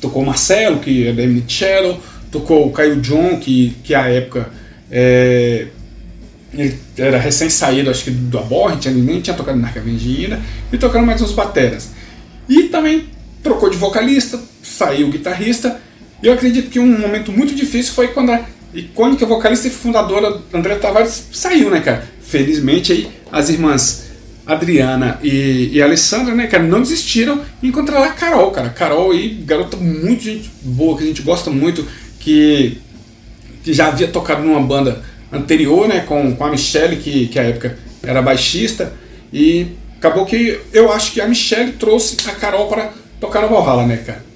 tocou 0.00 0.22
o 0.22 0.26
Marcelo, 0.26 0.80
que 0.80 1.08
é 1.08 1.12
da 1.12 1.22
Eminent 1.22 1.50
Shadow, 1.50 2.00
tocou 2.30 2.66
o 2.66 2.72
Caio 2.72 3.00
John, 3.00 3.38
que, 3.38 3.76
que 3.84 3.94
à 3.94 4.08
época 4.08 4.50
é, 4.90 5.66
ele 6.52 6.78
era 6.96 7.18
recém-saído, 7.18 7.90
acho 7.90 8.04
que 8.04 8.10
do 8.10 8.38
Aborrent, 8.38 8.86
ele 8.86 9.00
nem 9.00 9.20
tinha 9.20 9.36
tocado 9.36 9.58
na 9.58 9.64
Narcavenge 9.64 10.24
ainda, 10.24 10.40
e 10.72 10.78
tocaram 10.78 11.04
mais 11.04 11.20
uns 11.20 11.32
bateras. 11.32 11.90
E 12.48 12.64
também 12.64 13.08
trocou 13.42 13.68
de 13.68 13.76
vocalista, 13.76 14.40
saiu 14.62 15.08
o 15.08 15.10
guitarrista, 15.10 15.80
e 16.22 16.26
eu 16.26 16.32
acredito 16.32 16.70
que 16.70 16.78
um 16.78 16.98
momento 16.98 17.32
muito 17.32 17.54
difícil 17.54 17.94
foi 17.94 18.08
quando 18.08 18.30
a 18.30 18.44
icônica 18.74 19.26
vocalista 19.26 19.66
e 19.66 19.70
fundadora 19.70 20.40
André 20.52 20.76
Tavares 20.76 21.28
saiu, 21.32 21.70
né, 21.70 21.80
cara? 21.80 22.08
Felizmente 22.22 22.92
aí 22.92 23.10
as 23.32 23.48
irmãs 23.48 24.10
Adriana 24.46 25.18
e, 25.22 25.70
e 25.72 25.82
Alessandra, 25.82 26.34
né, 26.34 26.46
cara, 26.46 26.62
não 26.62 26.80
desistiram 26.80 27.40
e 27.62 27.68
encontraram 27.68 28.04
a 28.04 28.10
Carol, 28.10 28.50
cara. 28.50 28.70
Carol 28.70 29.12
aí, 29.12 29.28
garota 29.46 29.76
muito 29.76 30.22
gente 30.22 30.50
boa, 30.62 30.96
que 30.96 31.04
a 31.04 31.06
gente 31.06 31.22
gosta 31.22 31.50
muito, 31.50 31.86
que, 32.18 32.78
que 33.62 33.72
já 33.72 33.88
havia 33.88 34.08
tocado 34.08 34.42
numa 34.42 34.60
banda 34.60 35.02
anterior, 35.32 35.86
né, 35.86 36.00
com, 36.00 36.34
com 36.34 36.44
a 36.44 36.50
Michelle, 36.50 36.96
que, 36.96 37.28
que 37.28 37.38
à 37.38 37.44
época 37.44 37.78
era 38.02 38.20
baixista, 38.20 38.92
e 39.32 39.68
acabou 39.98 40.24
que 40.24 40.58
eu 40.72 40.92
acho 40.92 41.12
que 41.12 41.20
a 41.20 41.28
Michelle 41.28 41.72
trouxe 41.72 42.16
a 42.28 42.32
Carol 42.32 42.66
para 42.66 42.92
tocar 43.20 43.42
no 43.42 43.48
Valhalla, 43.48 43.86
né, 43.86 43.98
cara. 43.98 44.29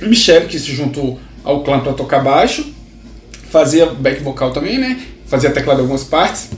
Michelle, 0.00 0.46
que 0.46 0.58
se 0.58 0.72
juntou 0.72 1.18
ao 1.42 1.62
clã 1.62 1.80
para 1.80 1.92
tocar 1.92 2.22
baixo, 2.22 2.72
fazia 3.50 3.86
back 3.86 4.22
vocal 4.22 4.50
também, 4.50 4.78
né? 4.78 5.00
Fazia 5.26 5.50
teclado 5.50 5.78
em 5.78 5.82
algumas 5.82 6.04
partes. 6.04 6.50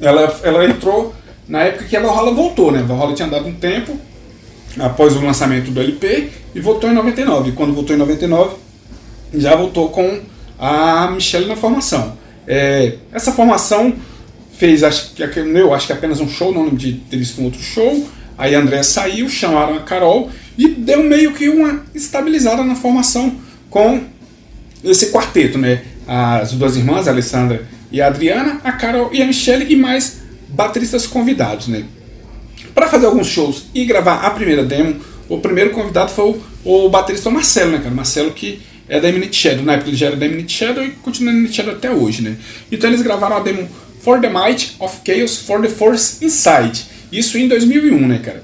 Ela, 0.00 0.40
ela 0.42 0.64
entrou 0.64 1.14
na 1.48 1.64
época 1.64 1.84
que 1.84 1.96
a 1.96 2.00
Valhalla 2.00 2.32
voltou, 2.32 2.70
né? 2.70 2.80
A 2.80 2.82
Valhalla 2.82 3.14
tinha 3.14 3.28
dado 3.28 3.46
um 3.46 3.54
tempo 3.54 3.98
após 4.78 5.16
o 5.16 5.20
lançamento 5.20 5.70
do 5.70 5.80
LP 5.80 6.30
e 6.54 6.60
voltou 6.60 6.90
em 6.90 6.94
99. 6.94 7.50
E 7.50 7.52
quando 7.52 7.74
voltou 7.74 7.94
em 7.94 7.98
99, 7.98 8.56
já 9.34 9.56
voltou 9.56 9.88
com 9.88 10.20
a 10.58 11.10
Michelle 11.10 11.46
na 11.46 11.56
formação. 11.56 12.16
É, 12.46 12.94
essa 13.12 13.32
formação 13.32 13.94
fez, 14.52 14.82
acho 14.82 15.14
que 15.14 15.22
eu 15.22 15.74
acho 15.74 15.86
que 15.86 15.92
apenas 15.92 16.20
um 16.20 16.28
show, 16.28 16.52
não 16.52 16.64
lembro 16.64 16.78
de 16.78 16.92
ter 16.92 17.16
visto 17.16 17.40
um 17.40 17.44
outro 17.44 17.60
show. 17.60 18.06
Aí 18.40 18.54
André 18.54 18.82
saiu, 18.82 19.28
chamaram 19.28 19.74
a 19.74 19.80
Carol 19.80 20.30
e 20.56 20.66
deu 20.66 21.02
meio 21.02 21.34
que 21.34 21.50
uma 21.50 21.84
estabilizada 21.94 22.64
na 22.64 22.74
formação 22.74 23.34
com 23.68 24.02
esse 24.82 25.10
quarteto, 25.10 25.58
né? 25.58 25.82
As 26.08 26.52
duas 26.52 26.74
irmãs, 26.74 27.06
a 27.06 27.10
Alessandra 27.10 27.66
e 27.92 28.00
a 28.00 28.06
Adriana, 28.06 28.58
a 28.64 28.72
Carol 28.72 29.10
e 29.12 29.20
a 29.22 29.26
Michelle 29.26 29.70
e 29.70 29.76
mais 29.76 30.22
bateristas 30.48 31.06
convidados, 31.06 31.68
né? 31.68 31.84
Para 32.74 32.88
fazer 32.88 33.04
alguns 33.04 33.26
shows 33.26 33.66
e 33.74 33.84
gravar 33.84 34.22
a 34.22 34.30
primeira 34.30 34.64
demo, 34.64 34.96
o 35.28 35.36
primeiro 35.36 35.70
convidado 35.72 36.10
foi 36.10 36.40
o, 36.64 36.86
o 36.86 36.88
baterista 36.88 37.28
Marcelo, 37.28 37.72
né, 37.72 37.78
cara? 37.78 37.94
Marcelo 37.94 38.30
que 38.30 38.62
é 38.88 38.98
da 38.98 39.10
Eminent 39.10 39.34
Shadow, 39.34 39.66
na 39.66 39.74
época 39.74 39.90
ele 39.90 39.98
já 39.98 40.06
era 40.06 40.16
da 40.16 40.24
Eminent 40.24 40.50
Shadow 40.50 40.82
e 40.82 40.92
continua 40.92 41.30
na 41.30 41.38
Eminent 41.38 41.54
Shadow 41.54 41.74
até 41.74 41.90
hoje, 41.90 42.22
né? 42.22 42.38
Então 42.72 42.88
eles 42.88 43.02
gravaram 43.02 43.36
a 43.36 43.40
demo 43.40 43.68
For 44.02 44.18
the 44.18 44.30
Might 44.30 44.76
of 44.78 45.00
Chaos 45.04 45.36
for 45.36 45.60
the 45.60 45.68
Force 45.68 46.24
Inside. 46.24 46.88
Isso 47.10 47.36
em 47.38 47.48
2001, 47.48 48.06
né, 48.06 48.20
cara? 48.22 48.42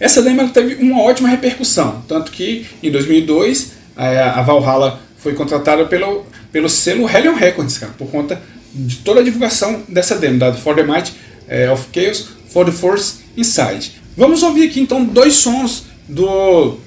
Essa 0.00 0.22
demo 0.22 0.48
teve 0.50 0.76
uma 0.76 1.02
ótima 1.02 1.28
repercussão, 1.28 2.02
tanto 2.06 2.30
que 2.30 2.66
em 2.82 2.90
2002 2.90 3.72
a 3.96 4.42
Valhalla 4.42 5.00
foi 5.18 5.34
contratada 5.34 5.84
pelo, 5.86 6.24
pelo 6.52 6.68
selo 6.68 7.08
Hellion 7.08 7.34
Records, 7.34 7.78
cara, 7.78 7.92
por 7.98 8.08
conta 8.08 8.40
de 8.72 8.96
toda 8.96 9.20
a 9.20 9.22
divulgação 9.24 9.82
dessa 9.88 10.16
demo, 10.16 10.38
da 10.38 10.52
For 10.52 10.74
the 10.76 10.84
Might 10.84 11.12
eh, 11.48 11.68
of 11.70 11.88
Chaos 11.92 12.28
for 12.48 12.64
the 12.64 12.70
Force 12.70 13.16
Inside. 13.36 13.92
Vamos 14.16 14.42
ouvir 14.42 14.68
aqui 14.68 14.80
então 14.80 15.04
dois 15.04 15.34
sons 15.34 15.84
do 16.08 16.78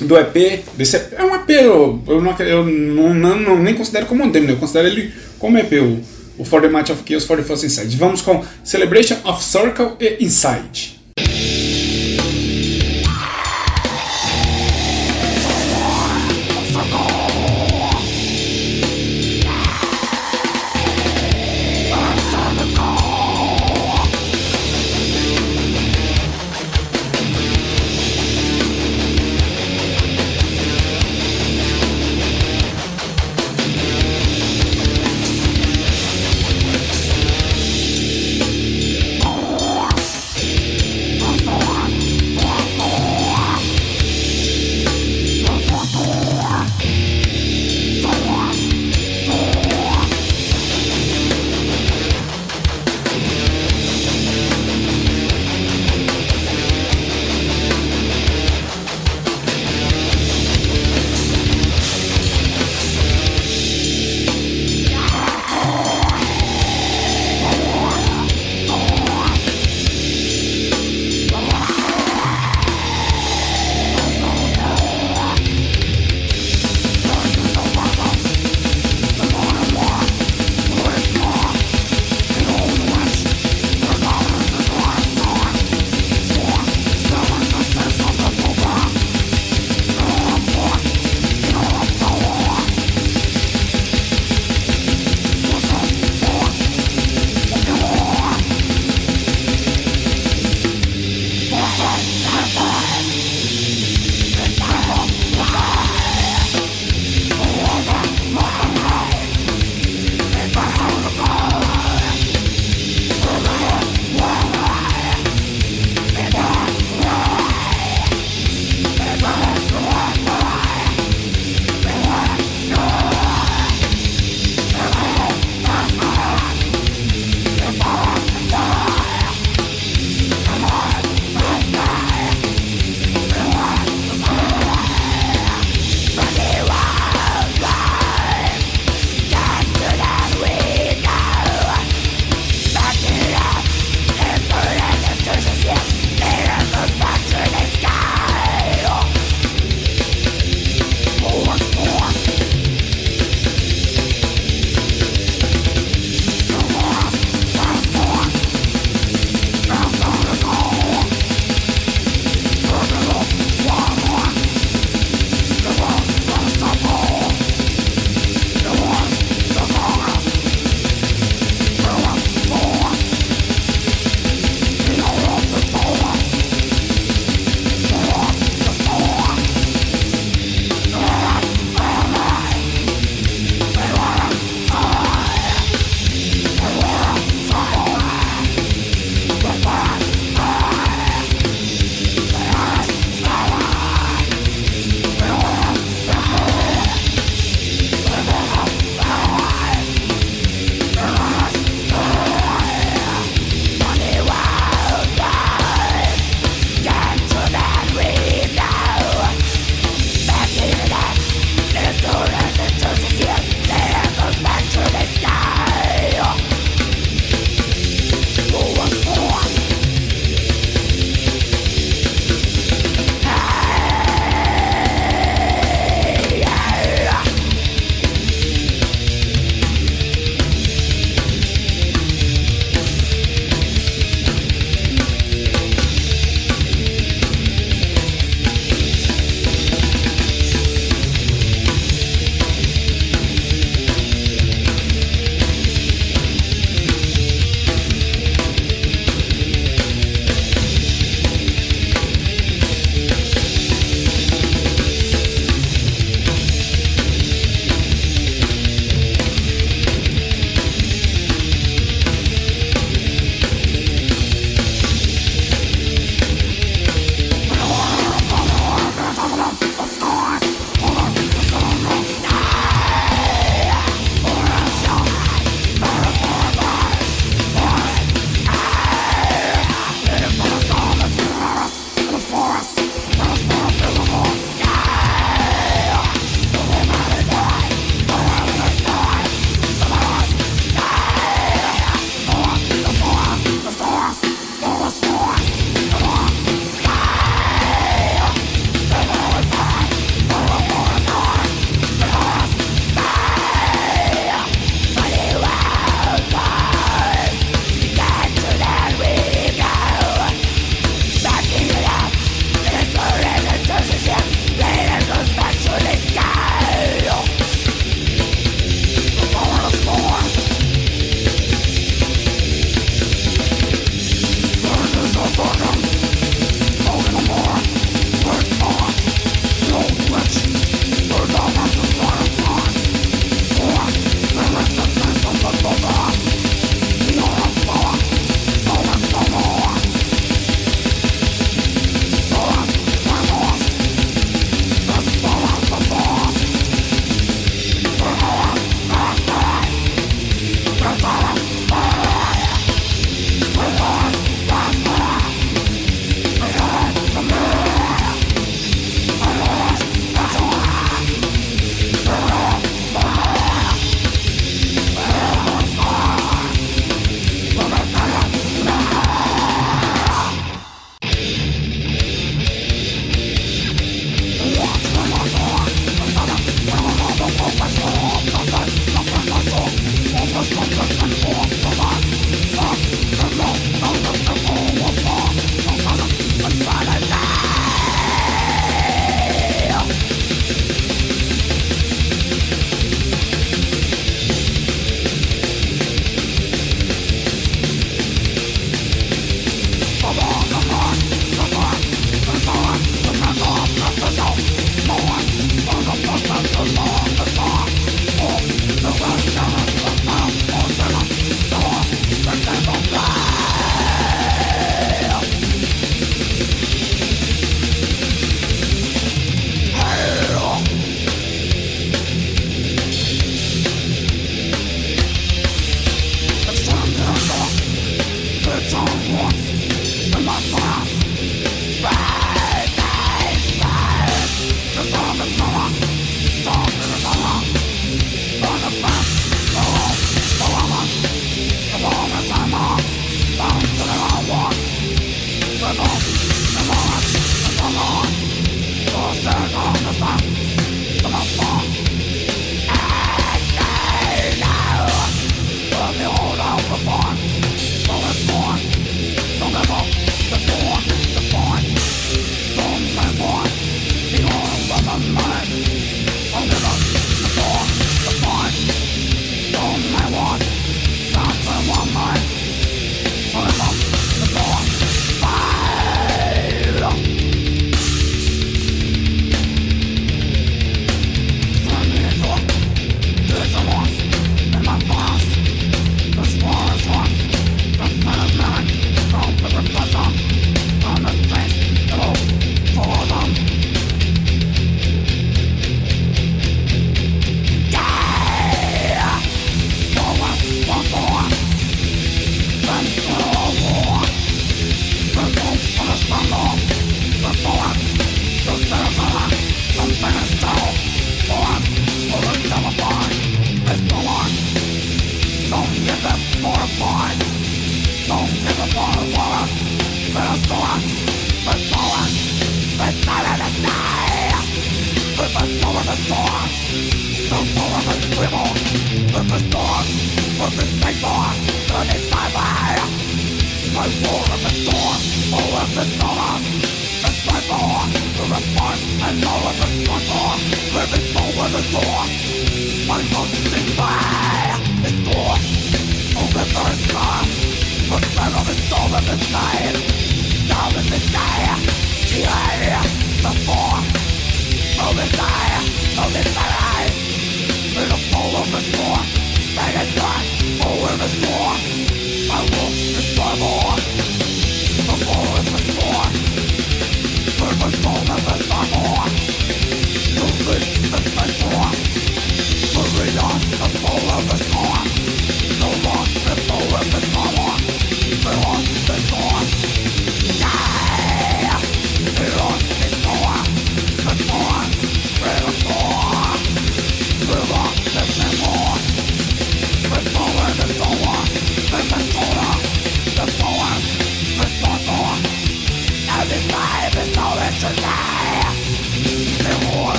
do 0.00 0.16
EP, 0.16 0.64
desse 0.76 0.96
EP. 0.96 1.12
é 1.12 1.24
um 1.24 1.34
EP, 1.34 1.50
eu, 1.50 2.02
eu, 2.06 2.22
não, 2.22 2.38
eu 2.38 2.64
não, 2.64 3.38
não, 3.38 3.62
nem 3.62 3.74
considero 3.74 4.06
como 4.06 4.24
um 4.24 4.30
demo, 4.30 4.46
né? 4.46 4.52
eu 4.52 4.56
considero 4.56 4.88
ele 4.88 5.12
como 5.38 5.58
EP, 5.58 5.72
o 6.40 6.44
For 6.44 6.62
the 6.62 6.68
Might 6.68 6.90
of 6.90 7.02
Chaos 7.04 7.24
for 7.24 7.36
the 7.36 7.42
Force 7.42 7.64
Inside. 7.64 7.94
Vamos 7.96 8.22
com 8.22 8.42
Celebration 8.64 9.18
of 9.24 9.44
Circle 9.44 9.96
e 10.00 10.24
Inside. 10.24 10.98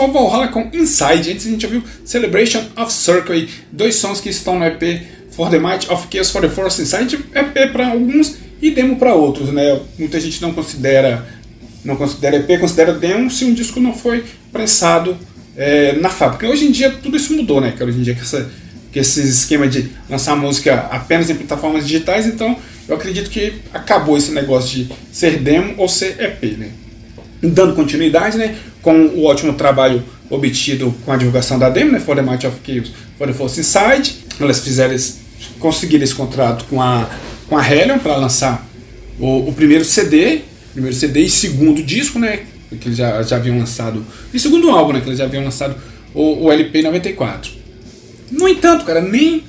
O 0.00 0.10
Valhalla 0.10 0.48
com 0.48 0.70
Inside. 0.72 1.30
Antes 1.30 1.46
a 1.46 1.50
gente 1.50 1.66
ouviu 1.66 1.84
Celebration 2.06 2.64
of 2.74 2.90
Circle, 2.90 3.46
dois 3.70 3.96
sons 3.96 4.18
que 4.18 4.30
estão 4.30 4.58
no 4.58 4.64
EP 4.64 5.02
For 5.30 5.50
the 5.50 5.58
Might 5.58 5.92
of 5.92 6.08
Chaos 6.10 6.30
for 6.30 6.40
the 6.40 6.48
Force 6.48 6.80
Inside. 6.80 7.16
EP 7.34 7.70
para 7.70 7.88
alguns 7.88 8.36
e 8.62 8.70
demo 8.70 8.96
para 8.96 9.14
outros, 9.14 9.52
né? 9.52 9.78
Muita 9.98 10.18
gente 10.18 10.40
não 10.40 10.54
considera 10.54 11.26
não 11.84 11.96
considera 11.96 12.36
EP, 12.36 12.58
considera 12.58 12.94
demo 12.94 13.30
se 13.30 13.44
um 13.44 13.52
disco 13.52 13.78
não 13.78 13.94
foi 13.94 14.24
prensado 14.50 15.18
é, 15.54 15.92
na 15.92 16.08
fábrica. 16.08 16.48
Hoje 16.48 16.64
em 16.66 16.70
dia 16.70 16.90
tudo 16.90 17.18
isso 17.18 17.34
mudou, 17.34 17.60
né, 17.60 17.72
cara? 17.72 17.90
Hoje 17.90 17.98
em 17.98 18.02
dia 18.02 18.14
que, 18.14 18.22
essa, 18.22 18.50
que 18.90 18.98
esse 18.98 19.20
esquema 19.20 19.68
de 19.68 19.90
lançar 20.08 20.34
música 20.34 20.88
apenas 20.90 21.28
em 21.28 21.34
plataformas 21.34 21.86
digitais, 21.86 22.26
então 22.26 22.56
eu 22.88 22.96
acredito 22.96 23.28
que 23.28 23.52
acabou 23.72 24.16
esse 24.16 24.32
negócio 24.32 24.70
de 24.82 24.92
ser 25.12 25.38
demo 25.40 25.74
ou 25.76 25.88
ser 25.90 26.18
EP, 26.18 26.56
né? 26.56 26.70
Dando 27.42 27.74
continuidade, 27.74 28.38
né? 28.38 28.56
Com 28.82 29.06
o 29.06 29.24
ótimo 29.24 29.52
trabalho 29.54 30.02
obtido 30.28 30.94
com 31.04 31.12
a 31.12 31.16
divulgação 31.16 31.58
da 31.58 31.68
demo, 31.68 31.92
né, 31.92 32.00
For 32.00 32.14
the 32.14 32.22
Might 32.22 32.46
of 32.46 32.58
Chaos, 32.64 32.92
For 33.18 33.26
the 33.26 33.32
Force 33.32 33.60
Inside, 33.60 34.16
elas 34.38 34.60
fizeram 34.60 34.94
esse, 34.94 35.16
conseguiram 35.58 36.04
esse 36.04 36.14
contrato 36.14 36.64
com 36.66 36.80
a, 36.80 37.08
com 37.48 37.58
a 37.58 37.68
Hellion 37.68 37.98
para 37.98 38.16
lançar 38.16 38.66
o, 39.18 39.48
o 39.48 39.52
primeiro 39.52 39.84
CD, 39.84 40.42
primeiro 40.72 40.96
CD 40.96 41.22
e 41.22 41.30
segundo 41.30 41.82
disco, 41.82 42.18
né, 42.18 42.44
que 42.80 42.88
eles 42.88 42.96
já, 42.96 43.22
já 43.22 43.36
haviam 43.36 43.58
lançado, 43.58 44.04
e 44.32 44.38
segundo 44.38 44.70
álbum, 44.70 44.92
né, 44.92 45.00
que 45.00 45.08
eles 45.08 45.18
já 45.18 45.24
haviam 45.24 45.44
lançado 45.44 45.76
o, 46.14 46.44
o 46.44 46.52
LP 46.52 46.82
94. 46.82 47.50
No 48.30 48.48
entanto, 48.48 48.84
cara, 48.84 49.00
nem 49.00 49.42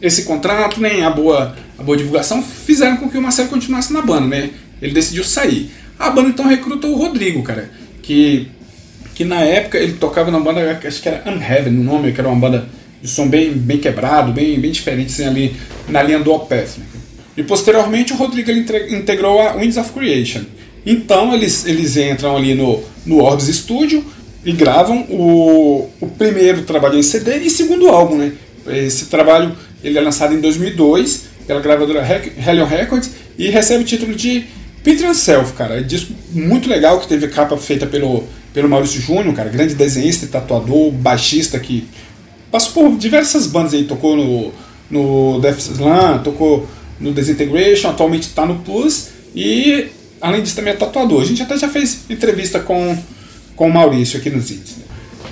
esse 0.00 0.24
contrato, 0.24 0.80
nem 0.80 1.04
a 1.04 1.10
boa, 1.10 1.54
a 1.78 1.82
boa 1.82 1.96
divulgação 1.96 2.42
fizeram 2.42 2.96
com 2.96 3.08
que 3.08 3.18
o 3.18 3.22
Marcelo 3.22 3.48
continuasse 3.48 3.92
na 3.92 4.02
banda, 4.02 4.26
né? 4.26 4.50
Ele 4.80 4.92
decidiu 4.92 5.24
sair. 5.24 5.70
A 5.98 6.10
banda 6.10 6.30
então 6.30 6.46
recrutou 6.46 6.92
o 6.92 6.96
Rodrigo, 6.96 7.42
cara, 7.42 7.70
que, 8.02 8.48
que 9.14 9.24
na 9.24 9.40
época 9.40 9.78
ele 9.78 9.94
tocava 9.94 10.30
na 10.30 10.40
banda, 10.40 10.80
acho 10.84 11.00
que 11.00 11.08
era 11.08 11.22
Unheaven 11.30 11.78
o 11.78 11.84
nome, 11.84 12.12
que 12.12 12.20
era 12.20 12.28
uma 12.28 12.38
banda 12.38 12.66
de 13.00 13.08
som 13.08 13.28
bem, 13.28 13.52
bem 13.52 13.78
quebrado, 13.78 14.32
bem, 14.32 14.58
bem 14.58 14.72
diferente, 14.72 15.12
assim, 15.12 15.24
ali 15.24 15.56
na 15.88 16.02
linha 16.02 16.18
do 16.18 16.32
Opeth. 16.32 16.78
Né? 16.78 16.84
E 17.36 17.42
posteriormente 17.42 18.12
o 18.12 18.16
Rodrigo 18.16 18.50
ele 18.50 18.66
integrou 18.90 19.40
a 19.40 19.52
Winds 19.52 19.76
of 19.76 19.92
Creation. 19.92 20.42
Então 20.86 21.34
eles, 21.34 21.64
eles 21.66 21.96
entram 21.96 22.36
ali 22.36 22.54
no, 22.54 22.82
no 23.04 23.22
Orbs 23.22 23.46
Studio 23.46 24.04
e 24.44 24.52
gravam 24.52 25.02
o, 25.08 25.90
o 26.00 26.06
primeiro 26.06 26.62
trabalho 26.62 26.98
em 26.98 27.02
CD 27.02 27.38
e 27.38 27.50
segundo 27.50 27.88
álbum, 27.88 28.16
né? 28.16 28.32
Esse 28.66 29.06
trabalho 29.06 29.54
ele 29.82 29.98
é 29.98 30.00
lançado 30.00 30.34
em 30.34 30.40
2002 30.40 31.24
pela 31.46 31.60
gravadora 31.60 32.02
Hellion 32.46 32.66
Records 32.66 33.10
e 33.38 33.48
recebe 33.50 33.84
o 33.84 33.86
título 33.86 34.14
de 34.14 34.44
Peter 34.82 35.08
and 35.08 35.14
Self, 35.14 35.52
cara. 35.54 35.76
É 35.76 35.80
um 35.80 35.86
disco 35.86 36.12
muito 36.30 36.68
legal 36.68 37.00
que 37.00 37.08
teve 37.08 37.28
capa 37.28 37.56
feita 37.56 37.86
pelo, 37.86 38.24
pelo 38.54 38.68
Maurício 38.68 39.00
Júnior, 39.00 39.34
cara, 39.34 39.50
grande 39.50 39.74
desenhista 39.74 40.24
e 40.24 40.28
tatuador, 40.28 40.92
baixista 40.92 41.58
que 41.58 41.88
passou 42.52 42.72
por 42.72 42.96
diversas 42.96 43.48
bandas 43.48 43.74
aí, 43.74 43.84
tocou 43.84 44.16
no, 44.16 44.52
no 44.88 45.40
Death 45.40 45.58
Slam, 45.58 46.20
tocou 46.22 46.66
no 47.00 47.12
Desintegration, 47.12 47.90
atualmente 47.90 48.22
está 48.22 48.46
no 48.46 48.60
Plus 48.60 49.08
e 49.34 49.88
além 50.20 50.40
disso 50.40 50.54
também 50.54 50.72
é 50.72 50.76
tatuador. 50.76 51.20
A 51.20 51.24
gente 51.24 51.42
até 51.42 51.58
já 51.58 51.68
fez 51.68 52.02
entrevista 52.08 52.60
com, 52.60 52.96
com 53.56 53.68
o 53.68 53.74
Maurício 53.74 54.20
aqui 54.20 54.30
nos 54.30 54.48
Hits. 54.48 54.76
né? 54.76 54.84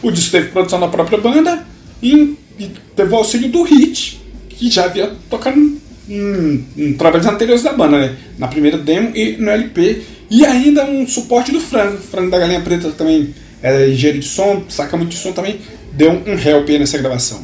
O 0.03 0.11
disco 0.11 0.33
teve 0.33 0.49
produção 0.49 0.81
da 0.81 0.89
própria 0.89 1.17
banda 1.17 1.65
e, 2.03 2.37
e 2.59 2.73
teve 2.97 3.13
o 3.13 3.17
auxílio 3.17 3.49
do 3.49 3.63
Hit, 3.63 4.21
que 4.49 4.69
já 4.69 4.87
havia 4.87 5.13
tocado 5.31 5.81
em, 6.15 6.65
em, 6.77 6.93
trabalhos 6.95 7.27
anteriores 7.27 7.63
da 7.63 7.73
banda, 7.73 7.99
né? 7.99 8.17
na 8.39 8.49
primeira 8.49 8.79
demo 8.79 9.11
e 9.15 9.37
no 9.39 9.51
LP, 9.51 10.03
e 10.31 10.45
ainda 10.45 10.85
um 10.85 11.07
suporte 11.07 11.53
do 11.53 11.61
Frango. 11.61 11.99
Frango 11.99 12.31
da 12.31 12.39
Galinha 12.39 12.61
Preta 12.61 12.91
também 12.91 13.35
é 13.63 13.89
engenheiro 13.89 14.19
de 14.19 14.27
som, 14.27 14.65
saca 14.69 14.97
muito 14.97 15.11
de 15.11 15.17
som 15.17 15.33
também, 15.33 15.61
deu 15.93 16.11
um 16.11 16.39
help 16.39 16.69
nessa 16.71 16.99
gravação. 16.99 17.43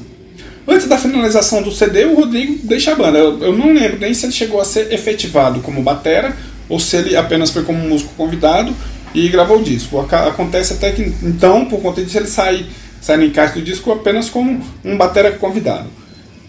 Antes 0.66 0.86
da 0.86 0.98
finalização 0.98 1.62
do 1.62 1.72
CD, 1.72 2.04
o 2.04 2.14
Rodrigo 2.14 2.58
deixa 2.62 2.92
a 2.92 2.94
banda. 2.94 3.18
Eu, 3.18 3.42
eu 3.42 3.56
não 3.56 3.72
lembro 3.72 3.98
nem 3.98 4.12
se 4.12 4.26
ele 4.26 4.32
chegou 4.32 4.60
a 4.60 4.64
ser 4.64 4.92
efetivado 4.92 5.60
como 5.60 5.82
batera 5.82 6.36
ou 6.68 6.78
se 6.78 6.96
ele 6.96 7.16
apenas 7.16 7.50
foi 7.50 7.62
como 7.62 7.78
músico 7.78 8.12
convidado 8.14 8.74
e 9.14 9.28
gravou 9.28 9.58
o 9.58 9.62
disco. 9.62 9.98
Acontece 9.98 10.74
até 10.74 10.92
que, 10.92 11.02
então, 11.22 11.64
por 11.64 11.80
conta 11.80 12.02
disso, 12.02 12.18
ele 12.18 12.26
sai, 12.26 12.66
sai 13.00 13.16
no 13.16 13.24
encaixe 13.24 13.54
do 13.54 13.62
disco 13.62 13.90
apenas 13.90 14.28
como 14.28 14.60
um 14.84 14.96
batera 14.96 15.32
convidado. 15.32 15.88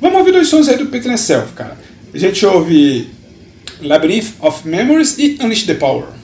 Vamos 0.01 0.17
ouvir 0.17 0.32
dois 0.32 0.47
sons 0.47 0.67
aí 0.67 0.78
do 0.78 0.88
Peter 0.88 1.17
Self, 1.17 1.53
cara. 1.53 1.78
A 2.12 2.18
gente 2.18 2.43
ouve 2.45 3.07
Labyrinth 3.82 4.34
of 4.39 4.68
Memories 4.68 5.18
e 5.18 5.38
Unleash 5.39 5.66
the 5.66 5.76
Power. 5.76 6.18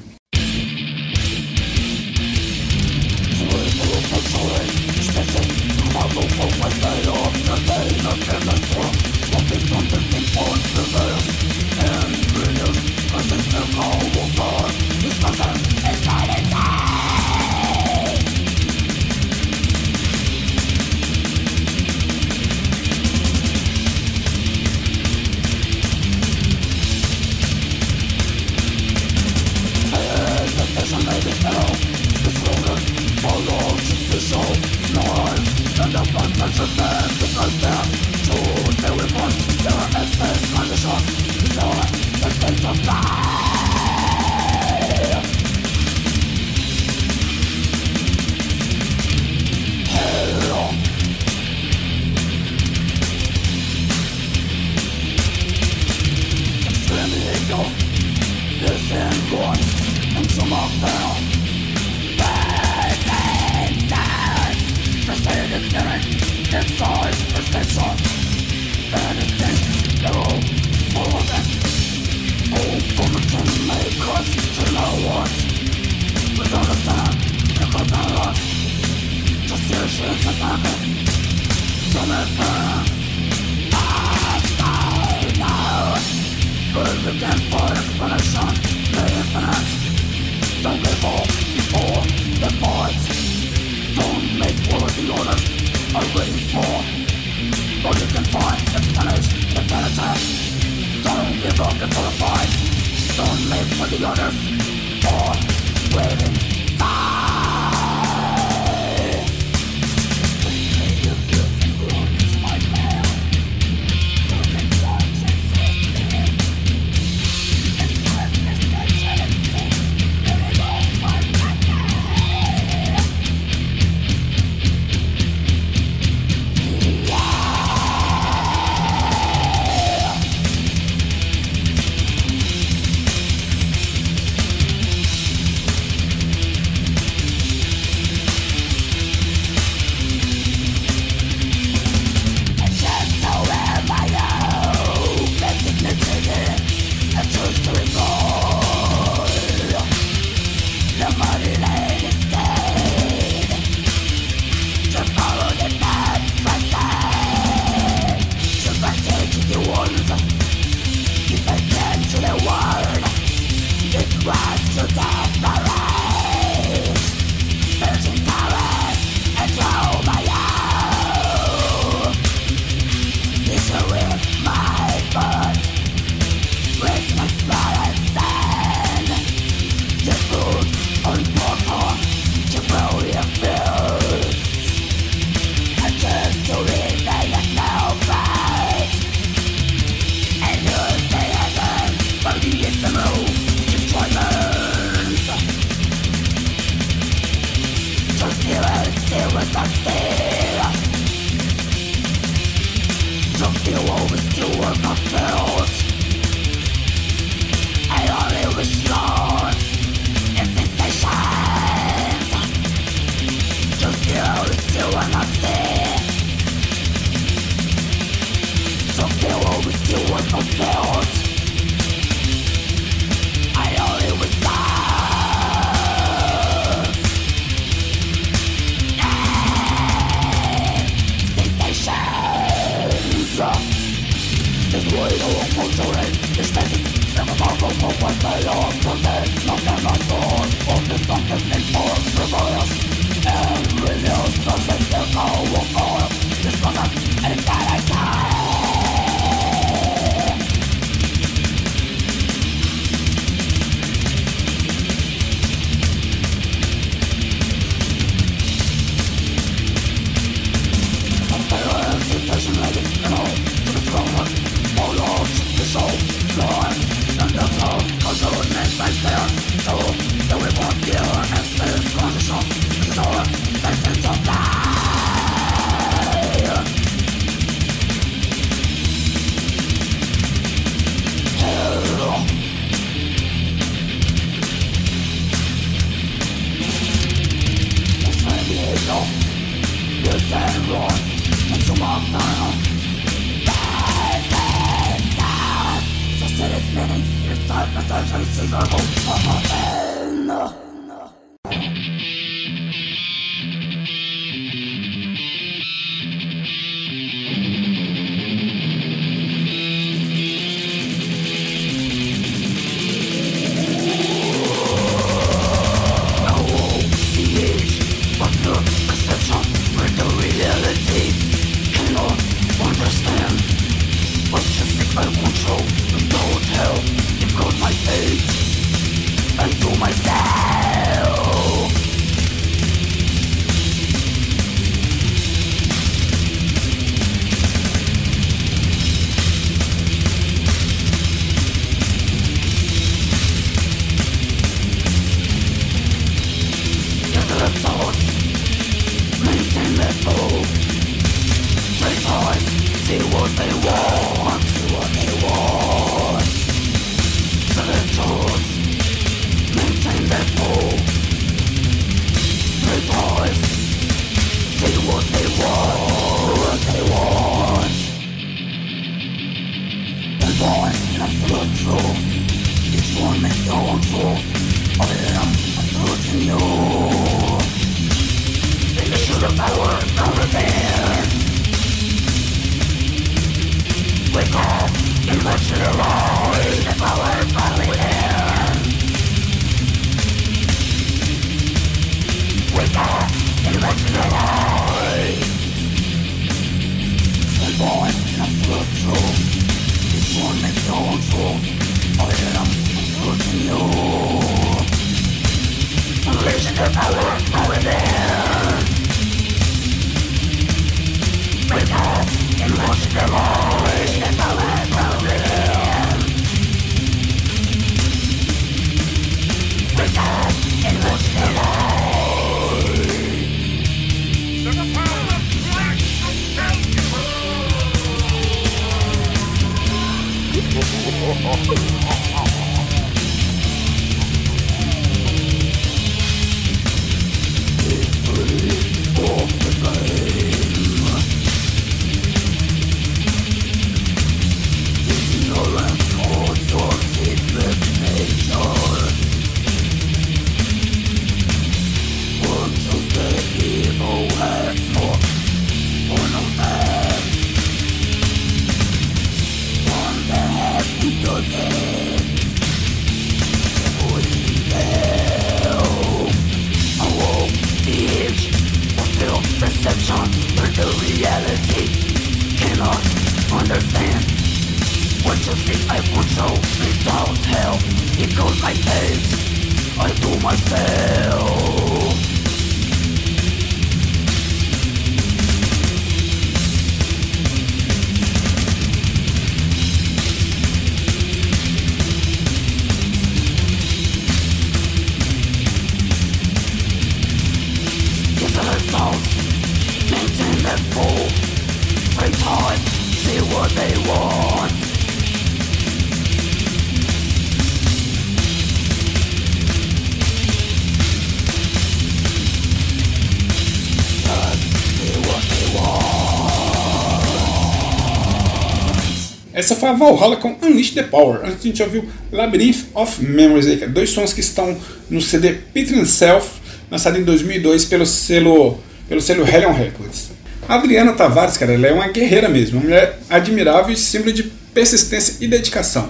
Essa 519.36 519.54
foi 519.54 519.68
a 519.68 519.74
Valhalla 519.74 520.16
com 520.16 520.34
Unleash 520.42 520.72
the 520.72 520.84
Power. 520.84 521.20
Antes 521.26 521.40
a 521.42 521.48
gente 521.48 521.62
ouviu 521.62 521.84
Labyrinth 522.10 522.68
of 522.74 523.04
Memories, 523.04 523.48
aí, 523.48 523.58
cara. 523.58 523.70
dois 523.70 523.90
sons 523.90 524.14
que 524.14 524.22
estão 524.22 524.58
no 524.90 525.02
CD 525.02 525.34
Peter 525.54 525.86
Self, 525.86 526.40
lançado 526.72 526.98
em 526.98 527.04
2002 527.04 527.66
pelo 527.66 527.86
selo, 527.86 528.58
pelo 528.88 529.02
selo 529.02 529.28
Hellion 529.28 529.52
Records. 529.52 530.12
A 530.48 530.56
Adriana 530.56 530.94
Tavares, 530.94 531.36
cara, 531.36 531.52
ela 531.52 531.68
é 531.68 531.74
uma 531.74 531.90
guerreira 531.90 532.30
mesmo, 532.30 532.60
uma 532.60 532.64
mulher 532.64 532.98
admirável 533.10 533.74
e 533.74 533.78
símbolo 533.78 534.14
de 534.14 534.24
persistência 534.24 535.18
e 535.20 535.28
dedicação. 535.28 535.90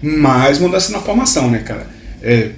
Mais 0.00 0.60
mudança 0.60 0.92
na 0.92 1.00
formação, 1.00 1.50
né, 1.50 1.58
cara? 1.58 1.88
É, 2.22 2.50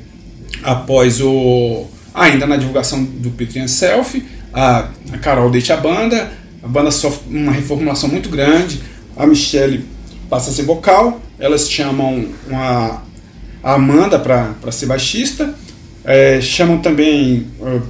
após 0.62 1.18
o. 1.18 1.86
Ainda 2.12 2.46
na 2.46 2.58
divulgação 2.58 3.02
do 3.02 3.30
Peter 3.30 3.66
Self, 3.70 4.22
a, 4.52 4.90
a 5.12 5.18
Carol 5.18 5.50
deixa 5.50 5.72
a 5.72 5.76
banda, 5.78 6.30
a 6.62 6.68
banda 6.68 6.90
sofre 6.90 7.22
uma 7.30 7.52
reformulação 7.52 8.08
muito 8.10 8.28
grande, 8.28 8.82
a 9.16 9.26
Michelle 9.26 9.95
passa 10.28 10.50
a 10.50 10.52
ser 10.52 10.62
vocal, 10.62 11.20
elas 11.38 11.70
chamam 11.70 12.28
uma, 12.46 13.02
a 13.62 13.74
Amanda 13.74 14.18
para 14.18 14.72
ser 14.72 14.86
baixista, 14.86 15.54
é, 16.04 16.40
chamam 16.40 16.78
também, 16.78 17.46
uh, 17.60 17.82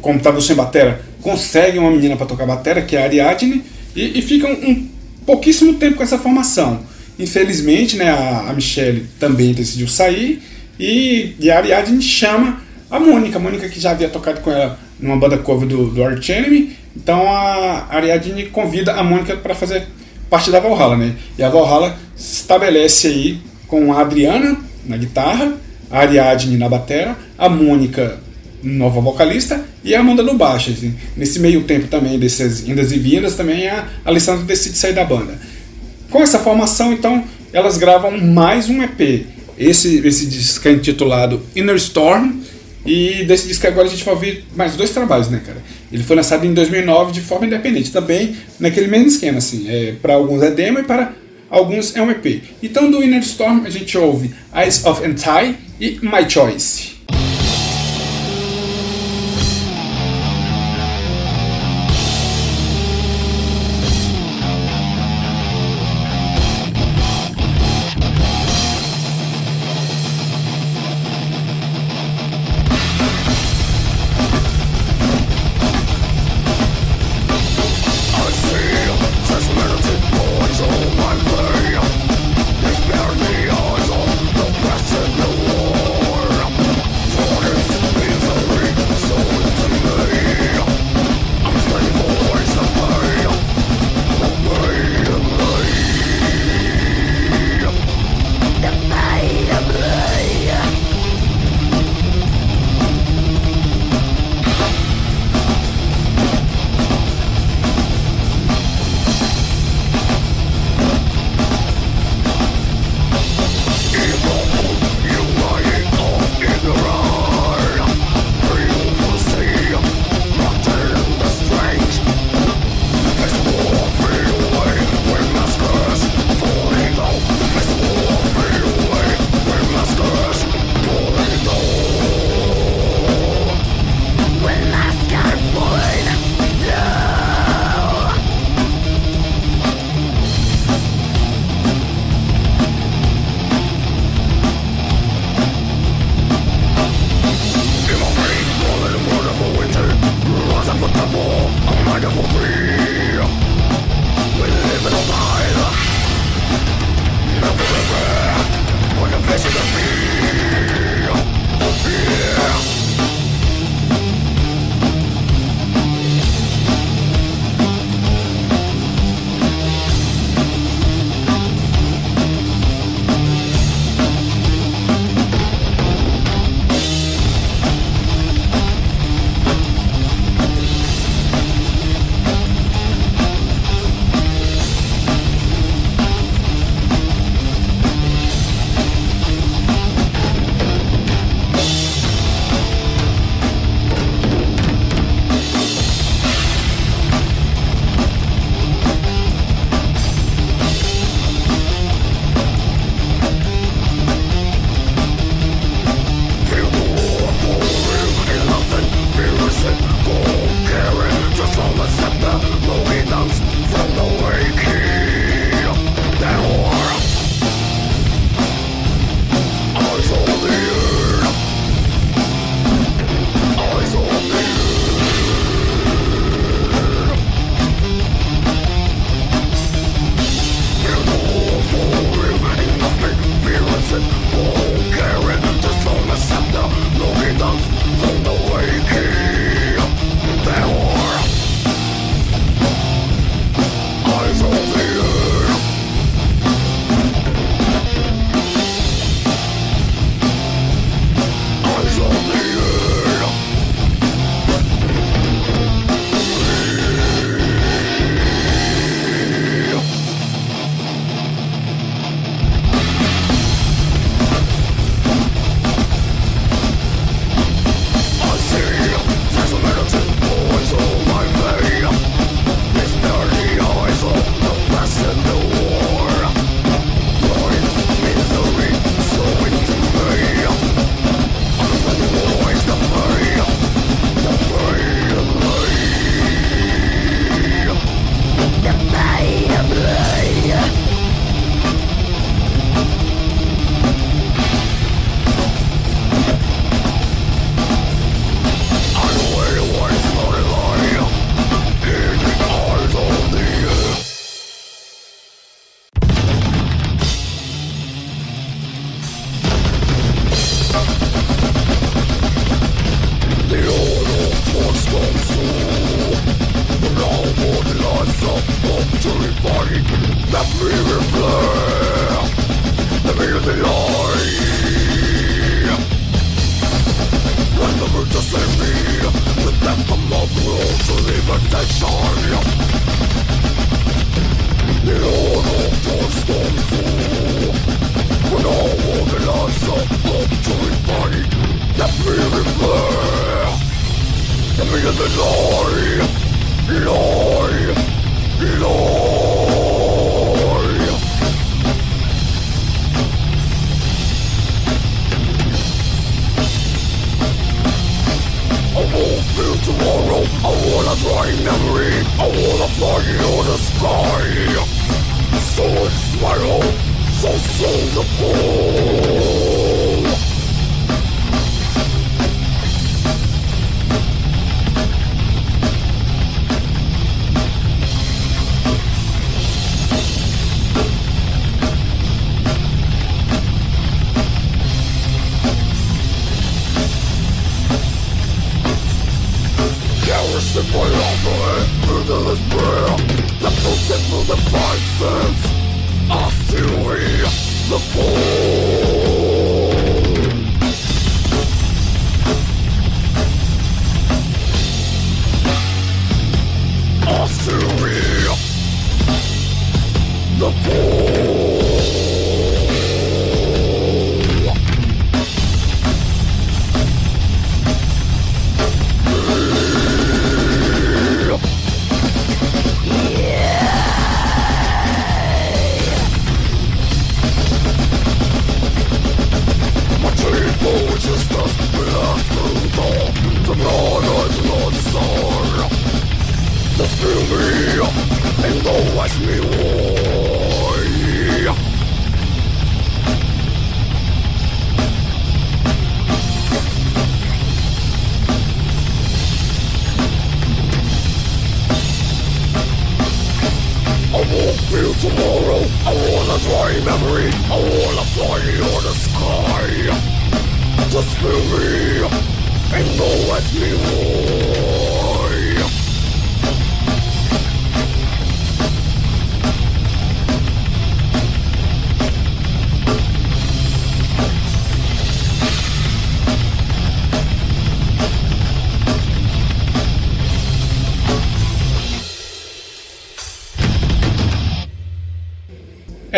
como 0.00 0.18
estava 0.18 0.40
sem 0.40 0.56
batera, 0.56 1.00
conseguem 1.22 1.80
uma 1.80 1.90
menina 1.90 2.16
para 2.16 2.26
tocar 2.26 2.46
batera, 2.46 2.82
que 2.82 2.96
é 2.96 3.02
a 3.02 3.04
Ariadne, 3.04 3.62
e, 3.94 4.18
e 4.18 4.22
ficam 4.22 4.50
um 4.50 4.88
pouquíssimo 5.24 5.74
tempo 5.74 5.96
com 5.96 6.02
essa 6.02 6.18
formação. 6.18 6.80
Infelizmente, 7.18 7.96
né, 7.96 8.10
a, 8.10 8.50
a 8.50 8.52
Michelle 8.52 9.06
também 9.18 9.52
decidiu 9.52 9.88
sair, 9.88 10.42
e, 10.78 11.34
e 11.38 11.50
a 11.50 11.58
Ariadne 11.58 12.02
chama 12.02 12.60
a 12.90 12.98
Mônica, 12.98 13.36
a 13.36 13.40
Mônica 13.40 13.68
que 13.68 13.78
já 13.78 13.92
havia 13.92 14.08
tocado 14.08 14.40
com 14.40 14.50
ela 14.50 14.78
numa 14.98 15.16
banda 15.16 15.38
cover 15.38 15.68
do, 15.68 15.90
do 15.90 16.02
Arch 16.02 16.28
Enemy, 16.30 16.76
então 16.96 17.30
a 17.30 17.86
Ariadne 17.90 18.46
convida 18.46 18.92
a 18.94 19.02
Mônica 19.02 19.36
para 19.36 19.54
fazer 19.54 19.86
parte 20.30 20.50
da 20.50 20.60
Valhalla, 20.60 20.96
né? 20.96 21.16
E 21.36 21.42
a 21.42 21.50
Valhalla 21.50 21.98
se 22.16 22.42
estabelece 22.42 23.08
aí 23.08 23.40
com 23.66 23.92
a 23.92 24.00
Adriana 24.00 24.56
na 24.86 24.96
guitarra, 24.96 25.54
a 25.90 25.98
Ariadne 25.98 26.56
na 26.56 26.68
batera, 26.68 27.16
a 27.36 27.48
Mônica 27.48 28.18
nova 28.62 29.00
vocalista 29.00 29.64
e 29.82 29.94
a 29.94 30.00
Amanda 30.00 30.22
no 30.22 30.34
baixo. 30.34 30.70
Assim. 30.70 30.94
Nesse 31.16 31.38
meio 31.40 31.64
tempo 31.64 31.88
também 31.88 32.18
dessas 32.18 32.68
indas 32.68 32.92
e 32.92 32.98
vindas 32.98 33.34
também 33.34 33.68
a 33.68 33.88
Alessandra 34.04 34.44
decide 34.44 34.76
sair 34.76 34.92
da 34.92 35.04
banda. 35.04 35.38
Com 36.10 36.22
essa 36.22 36.38
formação, 36.38 36.92
então, 36.92 37.24
elas 37.52 37.76
gravam 37.76 38.18
mais 38.18 38.68
um 38.68 38.82
EP. 38.82 39.26
Esse, 39.58 40.06
esse 40.06 40.26
disco 40.26 40.66
é 40.68 40.72
intitulado 40.72 41.42
Inner 41.54 41.76
Storm, 41.76 42.40
e 42.84 43.24
desse 43.24 43.46
disco 43.46 43.66
agora 43.66 43.86
a 43.86 43.90
gente 43.90 44.04
vai 44.04 44.14
ouvir 44.14 44.44
mais 44.56 44.74
dois 44.76 44.90
trabalhos, 44.90 45.28
né, 45.28 45.42
cara? 45.44 45.62
Ele 45.92 46.02
foi 46.02 46.16
lançado 46.16 46.46
em 46.46 46.54
2009 46.54 47.12
de 47.12 47.20
forma 47.20 47.46
independente, 47.46 47.92
também 47.92 48.36
naquele 48.58 48.86
mesmo 48.86 49.08
esquema, 49.08 49.38
assim. 49.38 49.68
É, 49.68 49.94
para 50.00 50.14
alguns 50.14 50.42
é 50.42 50.50
demo 50.50 50.78
e 50.78 50.82
para 50.82 51.12
alguns 51.48 51.94
é 51.94 52.02
um 52.02 52.10
EP. 52.10 52.42
Então 52.62 52.90
do 52.90 53.02
Inner 53.02 53.20
Storm 53.20 53.64
a 53.66 53.70
gente 53.70 53.96
ouve 53.98 54.30
Eyes 54.54 54.84
of 54.84 55.04
Anti 55.04 55.56
e 55.80 55.98
My 56.02 56.28
Choice. 56.28 56.99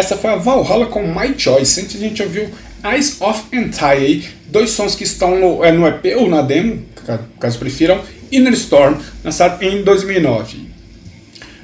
Essa 0.02 0.16
foi 0.16 0.30
a 0.30 0.36
Valhalla 0.36 0.86
com 0.86 1.00
My 1.06 1.32
Choice. 1.38 1.80
Antes 1.80 1.94
a 1.94 1.98
gente 2.00 2.20
ouviu 2.20 2.50
Eyes 2.84 3.20
of 3.20 3.44
Entire, 3.52 4.28
dois 4.48 4.70
sons 4.70 4.96
que 4.96 5.04
estão 5.04 5.38
no, 5.38 5.64
é, 5.64 5.70
no 5.70 5.86
EP 5.86 6.16
ou 6.18 6.28
na 6.28 6.42
demo, 6.42 6.82
caso 7.38 7.56
prefiram, 7.56 8.00
Inner 8.32 8.52
Storm, 8.54 8.96
lançado 9.22 9.62
em 9.62 9.84
2009. 9.84 10.72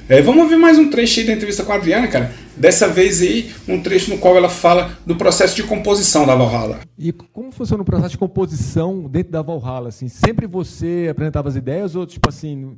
É, 0.07 0.21
vamos 0.21 0.43
ouvir 0.43 0.55
mais 0.55 0.79
um 0.79 0.89
trecho 0.89 1.19
aí 1.19 1.25
da 1.25 1.33
entrevista 1.33 1.65
com 1.65 1.73
a 1.73 1.75
Adriana, 1.75 2.07
cara. 2.07 2.31
Dessa 2.55 2.87
vez 2.87 3.21
aí, 3.21 3.51
um 3.67 3.81
trecho 3.81 4.09
no 4.09 4.17
qual 4.17 4.37
ela 4.37 4.47
fala 4.47 4.97
do 5.05 5.17
processo 5.17 5.53
de 5.53 5.63
composição 5.63 6.25
da 6.25 6.33
Valhalla. 6.33 6.79
E 6.97 7.11
como 7.11 7.51
funciona 7.51 7.83
o 7.83 7.85
processo 7.85 8.11
de 8.11 8.17
composição 8.17 9.01
dentro 9.01 9.33
da 9.33 9.41
Valhalla? 9.41 9.89
Assim, 9.89 10.07
sempre 10.07 10.47
você 10.47 11.09
apresentava 11.11 11.49
as 11.49 11.57
ideias 11.57 11.93
ou, 11.93 12.05
tipo 12.05 12.29
assim, 12.29 12.77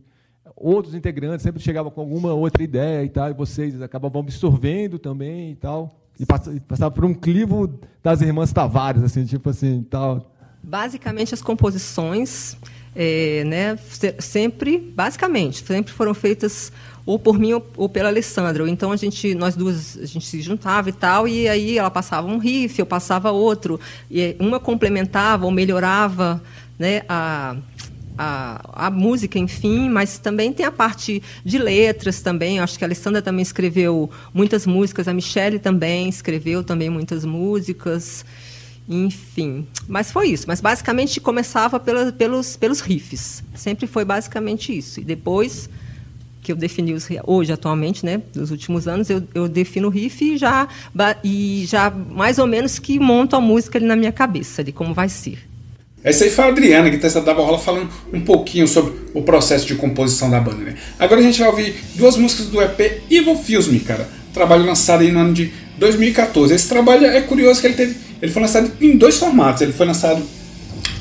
outros 0.56 0.94
integrantes 0.94 1.44
sempre 1.44 1.62
chegavam 1.62 1.92
com 1.92 2.02
alguma 2.02 2.34
outra 2.34 2.64
ideia 2.64 3.04
e 3.04 3.10
tal, 3.10 3.30
e 3.30 3.34
vocês 3.34 3.82
acabavam 3.82 4.22
absorvendo 4.22 5.00
também 5.00 5.52
e 5.52 5.56
tal? 5.56 5.96
E 6.20 6.26
passava 6.60 6.92
por 6.92 7.06
um 7.06 7.14
clivo 7.14 7.80
das 8.04 8.22
irmãs 8.22 8.54
Tavares, 8.54 9.04
assim, 9.04 9.26
tipo 9.26 9.50
assim, 9.50 9.86
tal. 9.90 10.32
Basicamente, 10.62 11.34
as 11.34 11.42
composições, 11.42 12.56
é, 12.96 13.44
né, 13.44 13.80
sempre, 14.20 14.78
basicamente, 14.78 15.66
sempre 15.66 15.92
foram 15.92 16.14
feitas 16.14 16.72
ou 17.06 17.18
por 17.18 17.40
mim 17.40 17.54
ou, 17.54 17.90
pela 17.90 18.10
Alessandra. 18.10 18.70
Então 18.70 18.92
a 18.92 18.96
gente, 18.96 19.34
nós 19.34 19.56
duas, 19.56 19.98
a 19.98 20.06
gente 20.06 20.26
se 20.28 20.42
juntava 20.42 20.90
e 20.90 20.94
tal, 20.94 21.28
e 21.28 21.48
aí 21.48 21.78
ela 21.78 21.90
passava 21.90 22.28
um 22.28 22.38
riff, 22.38 22.78
eu 22.78 22.86
passava 22.86 23.32
outro, 23.32 23.80
e 24.10 24.36
uma 24.40 24.60
complementava 24.60 25.46
ou 25.46 25.52
melhorava, 25.52 26.42
né, 26.78 27.02
a 27.08 27.56
a, 28.18 28.88
a, 28.88 28.92
música, 28.92 29.40
enfim, 29.40 29.90
mas 29.90 30.18
também 30.18 30.52
tem 30.52 30.66
a 30.66 30.72
parte 30.72 31.22
de 31.44 31.58
letras 31.58 32.22
também. 32.22 32.60
Acho 32.60 32.78
que 32.78 32.84
a 32.84 32.88
Alessandra 32.88 33.22
também 33.22 33.42
escreveu 33.42 34.10
muitas 34.34 34.66
músicas, 34.66 35.08
a 35.08 35.14
Michelle 35.14 35.60
também 35.60 36.10
escreveu 36.10 36.64
também 36.64 36.90
muitas 36.90 37.26
músicas, 37.26 38.26
enfim. 38.88 39.68
Mas 39.88 40.12
foi 40.12 40.30
isso. 40.30 40.46
Mas 40.48 40.62
basicamente 40.62 41.20
começava 41.20 41.80
pela, 41.80 42.12
pelos, 42.12 42.56
pelos 42.56 42.80
riffs. 42.80 43.44
Sempre 43.56 43.88
foi 43.88 44.06
basicamente 44.06 44.78
isso. 44.78 45.00
E 45.00 45.04
depois 45.04 45.70
que 46.42 46.52
eu 46.52 46.56
defini 46.56 46.94
os 46.94 47.08
hoje 47.26 47.54
atualmente, 47.54 48.04
né, 48.04 48.22
nos 48.36 48.50
últimos 48.50 48.88
anos 48.88 49.10
eu, 49.10 49.24
eu 49.34 49.48
defino 49.48 49.88
o 49.88 49.92
riff 49.92 50.24
e 50.24 50.38
já 50.38 50.68
e 51.24 51.66
já 51.68 51.92
mais 51.92 52.40
ou 52.40 52.48
menos 52.48 52.80
que 52.80 53.00
monto 53.00 53.36
a 53.36 53.42
música 53.42 53.78
ali 53.78 53.86
na 53.86 53.96
minha 53.96 54.12
cabeça, 54.12 54.64
de 54.64 54.72
como 54.72 54.94
vai 54.94 55.08
ser. 55.08 55.51
Essa 56.04 56.24
aí 56.24 56.32
foi 56.32 56.46
a 56.46 56.48
Adriana, 56.48 56.90
guitarrista 56.90 57.22
da 57.22 57.34
Valhalla, 57.34 57.60
falando 57.60 57.90
um 58.12 58.22
pouquinho 58.22 58.68
sobre 58.68 58.94
o 59.14 59.22
processo 59.22 59.68
de 59.68 59.76
composição 59.76 60.32
da 60.32 60.40
banda. 60.40 60.64
Né? 60.64 60.76
Agora 60.98 61.22
a 61.22 61.24
gente 61.24 61.40
vai 61.40 61.50
ouvir 61.50 61.76
duas 61.96 62.18
músicas 62.18 62.48
do 62.48 62.60
EP 62.62 63.04
Evil 63.10 63.36
Fills 63.36 63.72
Me, 63.72 63.80
cara. 63.80 64.10
Trabalho 64.34 64.66
lançado 64.66 65.02
aí 65.02 65.12
no 65.12 65.20
ano 65.20 65.34
de 65.34 65.52
2014. 65.78 66.54
Esse 66.54 66.68
trabalho 66.68 67.06
é 67.06 67.22
curioso 67.22 67.62
que 67.62 67.68
ele 67.68 67.76
teve. 67.76 67.96
Ele 68.20 68.32
foi 68.32 68.42
lançado 68.42 68.72
em 68.82 68.98
dois 68.98 69.18
formatos. 69.18 69.62
Ele 69.62 69.74
foi 69.74 69.86
lançado 69.86 70.24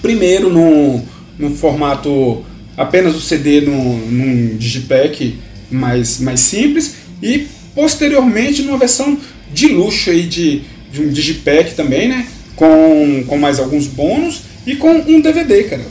primeiro 0.02 0.50
no, 0.50 1.02
no 1.38 1.54
formato 1.56 2.44
apenas 2.76 3.14
o 3.14 3.20
CD 3.20 3.62
num, 3.62 3.96
num 3.96 4.56
digipack 4.56 5.38
mais, 5.70 6.18
mais 6.18 6.40
simples 6.40 6.94
e 7.22 7.46
posteriormente 7.74 8.62
numa 8.62 8.78
versão 8.78 9.18
de 9.52 9.68
luxo 9.68 10.10
aí 10.10 10.22
de, 10.24 10.62
de 10.92 11.02
um 11.02 11.08
digipack 11.08 11.74
também, 11.74 12.08
né? 12.08 12.26
Com, 12.54 13.24
com 13.26 13.38
mais 13.38 13.58
alguns 13.58 13.86
bônus 13.86 14.49
e 14.66 14.76
com 14.76 14.90
um 14.90 15.20
DVD, 15.20 15.64
cara. 15.64 15.84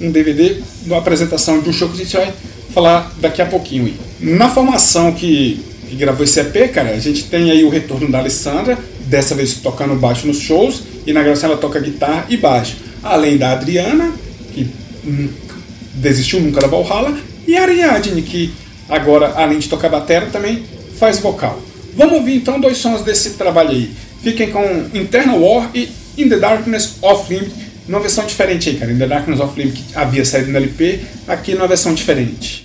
Um 0.00 0.10
DVD 0.10 0.56
da 0.86 0.98
apresentação 0.98 1.60
de 1.60 1.68
um 1.68 1.72
show 1.72 1.88
que 1.88 1.94
a 1.94 2.04
gente 2.04 2.16
vai 2.16 2.32
falar 2.72 3.12
daqui 3.20 3.40
a 3.40 3.46
pouquinho. 3.46 3.94
Na 4.20 4.48
formação 4.48 5.12
que, 5.12 5.60
que 5.88 5.96
gravou 5.96 6.24
esse 6.24 6.40
EP, 6.40 6.72
cara, 6.72 6.90
a 6.90 6.98
gente 6.98 7.24
tem 7.24 7.50
aí 7.50 7.64
o 7.64 7.68
retorno 7.68 8.10
da 8.10 8.18
Alessandra, 8.18 8.78
dessa 9.06 9.34
vez 9.34 9.54
tocando 9.54 9.94
baixo 9.94 10.26
nos 10.26 10.40
shows, 10.40 10.82
e 11.06 11.12
na 11.12 11.22
gravação 11.22 11.50
ela 11.50 11.58
toca 11.58 11.78
guitarra 11.80 12.26
e 12.28 12.36
baixo. 12.36 12.76
Além 13.02 13.36
da 13.36 13.52
Adriana, 13.52 14.12
que 14.52 14.68
desistiu 15.94 16.40
nunca 16.40 16.60
da 16.60 16.66
Valhalla, 16.66 17.16
e 17.46 17.56
a 17.56 17.62
Ariadne, 17.62 18.22
que 18.22 18.52
agora, 18.88 19.34
além 19.36 19.58
de 19.58 19.68
tocar 19.68 19.88
bateria, 19.88 20.28
também 20.30 20.64
faz 20.98 21.18
vocal. 21.18 21.60
Vamos 21.96 22.14
ouvir 22.14 22.36
então 22.36 22.60
dois 22.60 22.78
sons 22.78 23.02
desse 23.02 23.30
trabalho 23.30 23.70
aí. 23.70 23.90
Fiquem 24.22 24.50
com 24.50 24.86
Internal 24.94 25.40
War 25.40 25.70
e 25.74 25.88
In 26.16 26.28
the 26.28 26.38
Darkness 26.38 26.96
of 27.02 27.32
Limit 27.32 27.63
numa 27.86 28.00
versão 28.00 28.26
diferente 28.26 28.70
aí, 28.70 28.76
cara. 28.76 28.92
In 28.92 28.98
The 28.98 29.06
Darkness 29.06 29.40
of 29.40 29.54
Flame 29.54 29.72
que 29.72 29.84
havia 29.94 30.24
saído 30.24 30.50
no 30.50 30.56
LP, 30.56 31.00
aqui 31.28 31.52
é 31.52 31.54
numa 31.54 31.68
versão 31.68 31.94
diferente. 31.94 32.63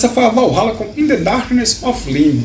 Essa 0.00 0.08
foi 0.08 0.24
a 0.24 0.30
Valhalla 0.30 0.72
com 0.72 0.86
In 0.96 1.06
the 1.06 1.18
Darkness 1.18 1.82
of 1.82 2.10
Limb. 2.10 2.42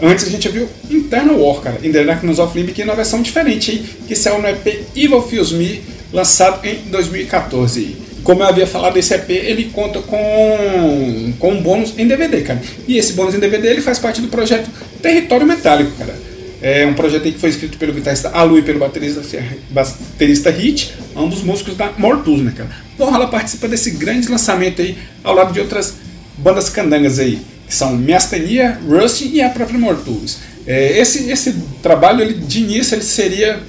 Antes 0.00 0.26
a 0.26 0.30
gente 0.30 0.48
viu 0.48 0.66
Internal 0.88 1.38
War, 1.38 1.60
cara, 1.60 1.78
In 1.82 1.92
the 1.92 2.02
Darkness 2.02 2.38
of 2.38 2.58
Limb, 2.58 2.72
que 2.72 2.80
é 2.80 2.84
uma 2.86 2.96
versão 2.96 3.20
diferente 3.20 3.72
aí, 3.72 3.84
que 4.08 4.16
saiu 4.16 4.40
no 4.40 4.48
EP 4.48 4.86
Evil 4.96 5.20
Feels 5.20 5.52
Me, 5.52 5.82
lançado 6.10 6.66
em 6.66 6.76
2014. 6.90 7.78
aí. 7.78 7.96
Como 8.24 8.42
eu 8.42 8.46
havia 8.46 8.66
falado, 8.66 8.96
esse 8.96 9.12
EP 9.12 9.28
ele 9.28 9.64
conta 9.64 10.00
com, 10.00 11.34
com 11.38 11.52
um 11.52 11.60
bônus 11.60 11.92
em 11.98 12.08
DVD, 12.08 12.40
cara. 12.40 12.62
E 12.86 12.96
esse 12.96 13.12
bônus 13.12 13.34
em 13.34 13.38
DVD 13.38 13.68
ele 13.68 13.82
faz 13.82 13.98
parte 13.98 14.22
do 14.22 14.28
projeto 14.28 14.70
Território 15.02 15.46
Metálico, 15.46 15.90
cara. 15.98 16.16
É 16.62 16.86
um 16.86 16.94
projeto 16.94 17.24
que 17.24 17.38
foi 17.38 17.50
escrito 17.50 17.76
pelo 17.76 17.92
guitarrista 17.92 18.30
Alu 18.30 18.60
e 18.60 18.62
pelo 18.62 18.78
baterista, 18.78 19.20
baterista 19.68 20.48
Hit, 20.48 20.94
ambos 21.14 21.42
músicos 21.42 21.76
da 21.76 21.92
Mortus, 21.98 22.40
né, 22.40 22.54
cara? 22.56 22.70
Valhalla 22.96 23.28
participa 23.28 23.68
desse 23.68 23.90
grande 23.90 24.26
lançamento 24.30 24.80
aí, 24.80 24.96
ao 25.22 25.34
lado 25.34 25.52
de 25.52 25.60
outras 25.60 25.97
bandas 26.38 26.68
candangas 26.68 27.18
aí, 27.18 27.40
que 27.66 27.74
são 27.74 27.96
Miastenia, 27.96 28.78
Rusty 28.88 29.28
e 29.34 29.42
a 29.42 29.50
própria 29.50 29.78
Mortus. 29.78 30.38
É, 30.66 30.98
esse, 30.98 31.30
esse 31.30 31.54
trabalho, 31.82 32.22
ele, 32.22 32.34
de 32.34 32.60
início, 32.60 32.94
ele 32.94 33.02
seria 33.02 33.60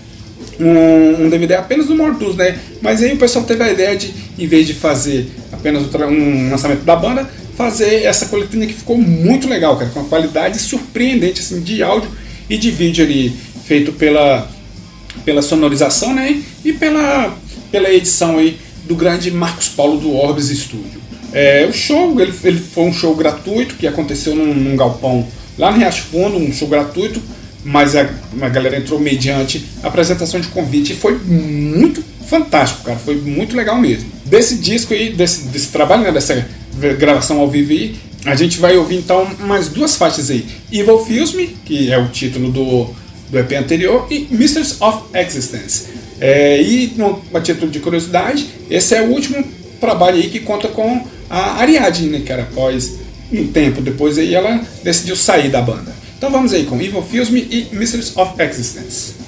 um, 0.59 1.25
um 1.25 1.29
DVD 1.29 1.55
apenas 1.55 1.87
do 1.87 1.95
Mortus, 1.95 2.35
né? 2.35 2.57
Mas 2.81 3.01
aí 3.01 3.13
o 3.13 3.17
pessoal 3.17 3.45
teve 3.45 3.63
a 3.63 3.71
ideia 3.71 3.95
de, 3.95 4.13
em 4.37 4.47
vez 4.47 4.67
de 4.67 4.73
fazer 4.73 5.29
apenas 5.51 5.83
um 5.83 6.49
lançamento 6.49 6.83
da 6.83 6.95
banda, 6.95 7.29
fazer 7.55 8.03
essa 8.03 8.27
coletânea 8.27 8.67
que 8.67 8.73
ficou 8.73 8.97
muito 8.97 9.47
legal, 9.47 9.77
cara, 9.77 9.89
com 9.91 9.99
uma 9.99 10.09
qualidade 10.09 10.59
surpreendente 10.59 11.41
assim, 11.41 11.61
de 11.61 11.83
áudio 11.83 12.09
e 12.49 12.57
de 12.57 12.71
vídeo 12.71 13.03
ali, 13.03 13.35
feito 13.65 13.91
pela, 13.93 14.49
pela 15.25 15.41
sonorização, 15.41 16.13
né? 16.13 16.41
E 16.63 16.73
pela, 16.73 17.37
pela 17.71 17.89
edição 17.89 18.37
aí 18.37 18.57
do 18.85 18.95
grande 18.95 19.29
Marcos 19.29 19.69
Paulo 19.69 19.99
do 19.99 20.13
Orbis 20.15 20.47
Studio. 20.47 20.98
É, 21.31 21.65
o 21.69 21.73
show 21.73 22.19
ele, 22.19 22.33
ele 22.43 22.59
foi 22.59 22.85
um 22.85 22.93
show 22.93 23.15
gratuito 23.15 23.75
que 23.75 23.87
aconteceu 23.87 24.35
num, 24.35 24.53
num 24.53 24.75
galpão 24.75 25.27
lá 25.57 25.71
no 25.71 25.77
Riacho 25.77 26.03
Fundo, 26.03 26.37
um 26.37 26.51
show 26.51 26.67
gratuito, 26.67 27.21
mas 27.63 27.95
a, 27.95 28.09
a 28.41 28.49
galera 28.49 28.77
entrou 28.77 28.99
mediante 28.99 29.65
apresentação 29.83 30.39
de 30.39 30.47
convite 30.47 30.93
e 30.93 30.95
foi 30.95 31.17
muito 31.17 32.03
fantástico, 32.25 32.83
cara, 32.83 32.97
foi 32.97 33.15
muito 33.15 33.55
legal 33.55 33.77
mesmo. 33.77 34.09
Desse 34.25 34.55
disco 34.55 34.93
aí, 34.93 35.11
desse, 35.11 35.47
desse 35.47 35.67
trabalho, 35.67 36.03
né, 36.03 36.11
dessa 36.11 36.47
gravação 36.97 37.39
ao 37.39 37.49
vivo 37.49 37.71
aí, 37.71 37.95
a 38.25 38.35
gente 38.35 38.59
vai 38.59 38.77
ouvir 38.77 38.97
então 38.97 39.27
mais 39.39 39.67
duas 39.67 39.95
faixas 39.95 40.29
aí. 40.29 40.45
Evil 40.71 40.99
Feels 41.05 41.33
Me, 41.33 41.47
que 41.65 41.91
é 41.91 41.97
o 41.97 42.07
título 42.07 42.51
do, 42.51 42.89
do 43.29 43.39
EP 43.39 43.51
anterior, 43.53 44.07
e 44.09 44.27
Mysteries 44.29 44.79
of 44.81 45.03
Existence. 45.13 45.87
É, 46.19 46.61
e, 46.61 46.93
no, 46.95 47.21
a 47.33 47.39
título 47.39 47.71
de 47.71 47.79
curiosidade, 47.79 48.47
esse 48.69 48.93
é 48.93 49.01
o 49.01 49.09
último 49.09 49.43
trabalho 49.79 50.17
aí 50.17 50.29
que 50.29 50.41
conta 50.41 50.67
com 50.67 51.05
a 51.29 51.59
Ariadne, 51.59 52.09
né, 52.09 52.19
cara, 52.21 52.43
após 52.43 52.99
um 53.31 53.47
tempo 53.47 53.81
depois 53.81 54.17
aí 54.17 54.33
ela 54.33 54.61
decidiu 54.83 55.15
sair 55.15 55.49
da 55.49 55.61
banda. 55.61 55.93
Então 56.17 56.31
vamos 56.31 56.53
aí 56.53 56.65
com 56.65 56.81
Evil 56.81 57.03
Me 57.31 57.47
e 57.49 57.69
Mysteries 57.71 58.15
of 58.17 58.41
Existence. 58.41 59.18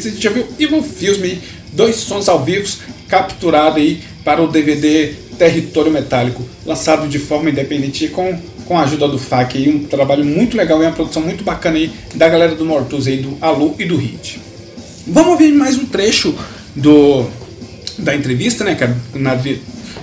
Antes 0.00 0.12
a 0.12 0.14
gente 0.14 0.22
já 0.22 0.30
viu 0.30 0.48
Evil 0.58 0.82
Filme, 0.82 1.42
dois 1.74 1.96
sons 1.96 2.26
ao 2.26 2.42
vivo 2.42 2.66
capturado 3.06 3.76
aí 3.76 4.02
para 4.24 4.40
o 4.40 4.48
DVD 4.48 5.12
Território 5.36 5.92
Metálico, 5.92 6.42
lançado 6.64 7.06
de 7.06 7.18
forma 7.18 7.50
independente 7.50 8.08
com, 8.08 8.40
com 8.64 8.78
a 8.78 8.84
ajuda 8.84 9.06
do 9.06 9.18
FAC. 9.18 9.58
Aí, 9.58 9.68
um 9.68 9.84
trabalho 9.84 10.24
muito 10.24 10.56
legal 10.56 10.82
e 10.82 10.86
uma 10.86 10.92
produção 10.92 11.20
muito 11.20 11.44
bacana 11.44 11.76
aí 11.76 11.92
da 12.14 12.30
galera 12.30 12.54
do 12.54 12.64
Mortus 12.64 13.06
aí, 13.06 13.18
do 13.18 13.36
Alu 13.42 13.74
e 13.78 13.84
do 13.84 13.98
Hit. 13.98 14.40
Vamos 15.06 15.32
ouvir 15.32 15.52
mais 15.52 15.76
um 15.76 15.84
trecho 15.84 16.34
do, 16.74 17.26
da 17.98 18.16
entrevista, 18.16 18.64
né, 18.64 18.76
que 18.76 18.84
é 18.84 18.94
na 19.16 19.34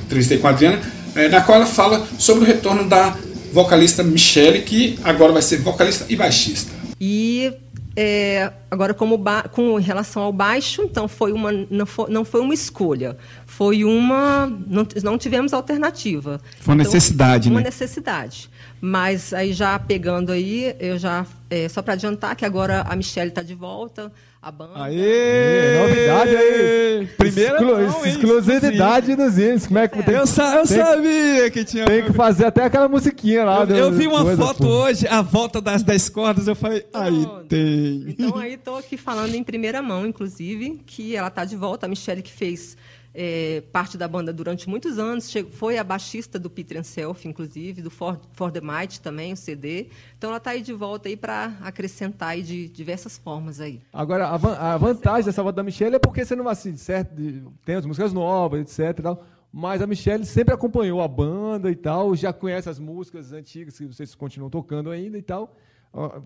entrevistei 0.05 0.37
com 0.37 0.45
a 0.45 0.51
Adriana, 0.51 0.79
é, 1.15 1.27
na 1.27 1.41
qual 1.41 1.57
ela 1.57 1.65
fala 1.65 2.07
sobre 2.19 2.43
o 2.43 2.45
retorno 2.45 2.87
da 2.87 3.17
vocalista 3.51 4.03
Michelle, 4.03 4.61
que 4.61 4.99
agora 5.03 5.33
vai 5.33 5.41
ser 5.41 5.57
vocalista 5.57 6.05
e 6.07 6.15
baixista. 6.15 6.71
E 7.01 7.51
é, 7.99 8.53
agora, 8.69 8.93
como 8.93 9.19
com 9.51 9.75
relação 9.77 10.21
ao 10.21 10.31
baixo, 10.31 10.83
então 10.83 11.07
foi 11.07 11.31
uma, 11.31 11.51
não, 11.51 11.85
foi, 11.87 12.07
não 12.11 12.23
foi 12.23 12.41
uma 12.41 12.53
escolha, 12.53 13.17
foi 13.47 13.83
uma. 13.83 14.45
Não, 14.67 14.87
não 15.01 15.17
tivemos 15.17 15.51
alternativa. 15.51 16.39
Foi 16.59 16.75
uma 16.75 16.83
então, 16.83 16.93
necessidade, 16.93 17.49
uma 17.49 17.59
né? 17.59 17.65
necessidade. 17.65 18.51
Mas 18.79 19.33
aí 19.33 19.51
já 19.51 19.79
pegando 19.79 20.31
aí, 20.31 20.75
eu 20.79 20.99
já. 20.99 21.25
É, 21.49 21.67
só 21.67 21.81
para 21.81 21.93
adiantar 21.93 22.35
que 22.35 22.45
agora 22.45 22.81
a 22.81 22.95
Michelle 22.95 23.29
está 23.29 23.41
de 23.41 23.55
volta, 23.55 24.11
a 24.41 24.51
banda. 24.51 24.83
Aê! 24.83 25.79
Novidade 25.79 26.35
aí! 26.35 27.07
Primeira 27.17 27.55
Exclu 27.57 27.67
não, 27.71 27.81
hein? 27.83 28.11
exclusividade 28.11 29.15
dos 29.15 29.37
índios. 29.37 29.67
Como 29.67 29.79
é 29.79 29.87
que 29.87 30.03
tem, 30.03 30.15
Eu, 30.15 30.27
sa 30.27 30.55
eu 30.57 30.67
tem- 30.67 30.77
sabia 30.77 31.51
que 31.51 31.63
tinha. 31.65 31.85
tem 31.85 32.03
que 32.05 32.13
fazer 32.13 32.45
até 32.45 32.63
aquela 32.63 32.87
musiquinha 32.87 33.43
lá. 33.43 33.59
Eu, 33.61 33.67
do- 33.67 33.75
eu 33.75 33.91
vi 33.91 34.07
uma 34.07 34.23
coisa, 34.23 34.41
foto 34.41 34.57
pô. 34.63 34.67
hoje, 34.67 35.07
a 35.07 35.21
volta 35.21 35.59
das 35.61 35.83
10 35.83 36.09
cordas, 36.09 36.47
eu 36.47 36.55
falei, 36.55 36.85
aí 36.93 37.25
Pronto. 37.25 37.45
tem. 37.45 38.05
Então 38.07 38.35
aí 38.37 38.53
estou 38.55 38.77
aqui 38.77 38.95
falando 38.97 39.33
em 39.35 39.43
primeira 39.43 39.81
mão, 39.81 40.05
inclusive, 40.05 40.81
que 40.85 41.15
ela 41.15 41.27
está 41.27 41.43
de 41.45 41.55
volta. 41.55 41.85
A 41.85 41.89
Michelle 41.89 42.21
que 42.21 42.31
fez 42.31 42.77
é, 43.19 43.61
parte 43.71 43.97
da 43.97 44.07
banda 44.07 44.31
durante 44.31 44.69
muitos 44.69 44.99
anos, 44.99 45.27
che- 45.31 45.43
foi 45.45 45.79
a 45.79 45.83
baixista 45.83 46.37
do 46.37 46.51
Peter 46.51 46.83
Self, 46.83 47.27
inclusive, 47.27 47.81
do 47.81 47.89
For, 47.89 48.19
For 48.33 48.51
the 48.51 48.61
Might 48.61 49.01
também, 49.01 49.33
o 49.33 49.35
CD. 49.35 49.87
Então 50.15 50.29
ela 50.29 50.37
está 50.37 50.51
aí 50.51 50.61
de 50.61 50.71
volta 50.71 51.09
aí 51.09 51.17
para 51.17 51.57
acrescentar 51.61 52.29
aí 52.29 52.43
de 52.43 52.69
diversas 52.69 53.17
formas 53.17 53.59
aí. 53.59 53.81
Agora, 53.91 54.27
a, 54.27 54.37
van- 54.37 54.55
a 54.55 54.77
vantagem 54.77 55.25
dessa 55.25 55.41
volta 55.41 55.55
da 55.57 55.63
Michelle 55.63 55.95
é 55.95 55.99
porque 55.99 56.23
você 56.23 56.35
não 56.35 56.47
assim, 56.47 56.77
certo, 56.77 57.11
tem 57.65 57.73
as 57.75 57.85
músicas 57.87 58.13
novas, 58.13 58.61
etc. 58.61 59.01
tal, 59.01 59.25
mas 59.51 59.81
a 59.81 59.87
Michelle 59.87 60.23
sempre 60.23 60.53
acompanhou 60.53 61.01
a 61.01 61.07
banda 61.07 61.71
e 61.71 61.75
tal, 61.75 62.15
já 62.15 62.31
conhece 62.31 62.69
as 62.69 62.77
músicas 62.77 63.33
antigas 63.33 63.75
que 63.79 63.87
vocês 63.87 64.13
continuam 64.13 64.51
tocando 64.51 64.91
ainda 64.91 65.17
e 65.17 65.23
tal. 65.23 65.55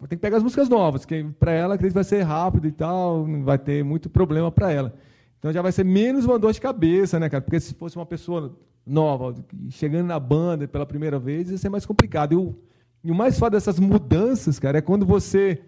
tem 0.10 0.18
que 0.18 0.18
pegar 0.18 0.36
as 0.38 0.44
músicas 0.44 0.68
novas, 0.68 1.06
que 1.06 1.24
para 1.40 1.54
ela 1.54 1.76
acredito 1.76 1.94
vai 1.96 2.04
ser 2.04 2.22
rápido 2.24 2.68
e 2.68 2.72
tal, 2.74 3.26
não 3.26 3.44
vai 3.46 3.58
ter 3.58 3.82
muito 3.82 4.10
problema 4.10 4.52
para 4.52 4.70
ela. 4.74 4.94
Então 5.42 5.52
já 5.52 5.60
vai 5.64 5.72
ser 5.72 5.84
menos 5.84 6.24
uma 6.24 6.38
dor 6.38 6.54
de 6.54 6.62
cabeça, 6.62 7.20
né, 7.20 7.28
cara? 7.28 7.42
Porque 7.42 7.60
se 7.60 7.74
fosse 7.74 7.96
uma 7.96 8.06
pessoa 8.06 8.56
nova, 8.86 9.34
chegando 9.72 10.06
na 10.06 10.20
banda 10.20 10.68
pela 10.68 10.86
primeira 10.86 11.18
vez, 11.18 11.50
ia 11.50 11.58
ser 11.58 11.68
mais 11.68 11.84
complicado. 11.84 12.34
E 12.34 12.36
o, 12.36 12.56
e 13.04 13.10
o 13.10 13.16
mais 13.16 13.40
foda 13.40 13.58
dessas 13.58 13.80
mudanças, 13.80 14.60
cara, 14.60 14.78
é 14.78 14.82
quando 14.82 15.04
você 15.04 15.60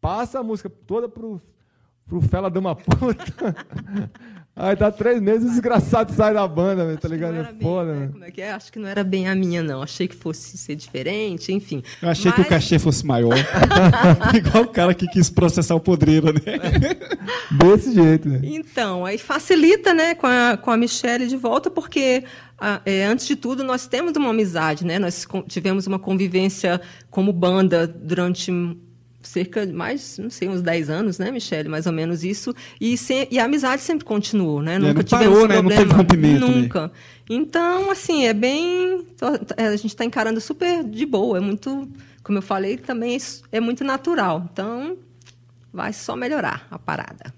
passa 0.00 0.40
a 0.40 0.42
música 0.42 0.70
toda 0.70 1.06
pro, 1.06 1.38
pro 2.06 2.22
fela 2.22 2.50
de 2.50 2.58
uma 2.58 2.72
puta. 2.74 3.54
Aí 4.56 4.76
tá 4.76 4.90
três 4.90 5.22
meses, 5.22 5.46
o 5.46 5.50
desgraçado 5.50 6.12
sai 6.12 6.34
da 6.34 6.46
banda, 6.46 6.84
velho, 6.84 6.98
tá 6.98 7.08
ligado? 7.08 7.30
não 7.32 7.38
É 7.38 7.44
era 7.44 7.52
bem, 7.52 7.62
foda, 7.62 7.94
né, 7.94 8.00
né? 8.00 8.08
Como 8.12 8.24
é 8.24 8.30
que 8.30 8.42
é? 8.42 8.52
Acho 8.52 8.70
que 8.70 8.78
não 8.78 8.88
era 8.88 9.02
bem 9.02 9.26
a 9.26 9.34
minha, 9.34 9.62
não. 9.62 9.80
Achei 9.80 10.06
que 10.06 10.14
fosse 10.14 10.58
ser 10.58 10.74
diferente, 10.74 11.50
enfim. 11.52 11.82
Eu 12.02 12.08
achei 12.10 12.30
que 12.32 12.38
o 12.38 12.42
Mas- 12.42 12.48
cachê 12.50 12.78
fosse 12.78 13.06
maior. 13.06 13.32
Igual 14.34 14.64
o 14.64 14.68
cara 14.68 14.92
que 14.92 15.06
quis 15.06 15.30
processar 15.30 15.74
o 15.74 15.80
podreiro, 15.80 16.32
né? 16.32 16.40
Desse 17.50 17.94
jeito, 17.94 18.28
né? 18.28 18.40
Então, 18.42 19.06
aí 19.06 19.16
facilita, 19.18 19.94
né, 19.94 20.14
com 20.14 20.26
a, 20.26 20.56
com 20.56 20.70
a 20.70 20.76
Michelle 20.76 21.26
de 21.26 21.36
volta, 21.36 21.70
porque, 21.70 22.24
ah, 22.58 22.82
é, 22.84 23.04
antes 23.06 23.26
de 23.26 23.36
tudo, 23.36 23.64
nós 23.64 23.86
temos 23.86 24.14
uma 24.16 24.30
amizade, 24.30 24.84
né? 24.84 24.98
Nós 24.98 25.26
tivemos 25.48 25.86
uma 25.86 25.98
convivência 25.98 26.80
como 27.08 27.32
banda 27.32 27.86
durante 27.86 28.50
cerca 29.22 29.66
de 29.66 29.72
mais, 29.72 30.18
não 30.18 30.30
sei, 30.30 30.48
uns 30.48 30.62
10 30.62 30.88
anos, 30.90 31.18
né, 31.18 31.30
Michelle? 31.30 31.68
Mais 31.68 31.86
ou 31.86 31.92
menos 31.92 32.24
isso. 32.24 32.54
E, 32.80 32.96
se- 32.96 33.28
e 33.30 33.38
a 33.38 33.44
amizade 33.44 33.82
sempre 33.82 34.04
continuou, 34.04 34.62
né? 34.62 34.78
Nunca 34.78 34.94
não 34.94 35.02
tivemos 35.02 35.34
parou, 35.34 35.48
né? 35.48 35.54
Não 35.56 35.62
problema. 35.62 35.82
teve 35.82 35.94
rompimento, 35.94 36.48
né? 36.48 36.54
Nunca. 36.56 36.92
Então, 37.28 37.90
assim, 37.90 38.24
é 38.26 38.32
bem... 38.32 39.04
é, 39.56 39.66
A 39.68 39.76
gente 39.76 39.88
está 39.88 40.04
encarando 40.04 40.40
super 40.40 40.82
de 40.82 41.04
boa. 41.06 41.36
É 41.38 41.40
muito, 41.40 41.88
como 42.24 42.38
eu 42.38 42.42
falei, 42.42 42.76
também 42.76 43.16
é- 43.16 43.56
é 43.56 43.60
muito 43.60 43.84
natural. 43.84 44.48
Então, 44.52 44.96
vai 45.72 45.92
só 45.92 46.16
melhorar 46.16 46.66
a 46.70 46.78
parada. 46.78 47.32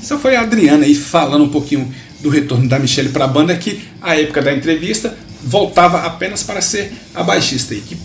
Essa 0.00 0.16
foi 0.18 0.36
a 0.36 0.40
Adriana 0.40 0.84
aí 0.86 0.94
falando 0.94 1.44
um 1.44 1.50
pouquinho 1.50 1.92
do 2.20 2.30
retorno 2.30 2.66
da 2.68 2.78
Michelle 2.78 3.10
para 3.10 3.24
a 3.24 3.28
banda, 3.28 3.54
que 3.56 3.82
a 4.00 4.18
época 4.18 4.40
da 4.40 4.52
entrevista 4.54 5.14
voltava 5.42 6.02
apenas 6.06 6.42
para 6.42 6.60
ser 6.62 6.92
a 7.14 7.22
baixista. 7.22 7.74
E 7.74 7.80
que, 7.80 7.96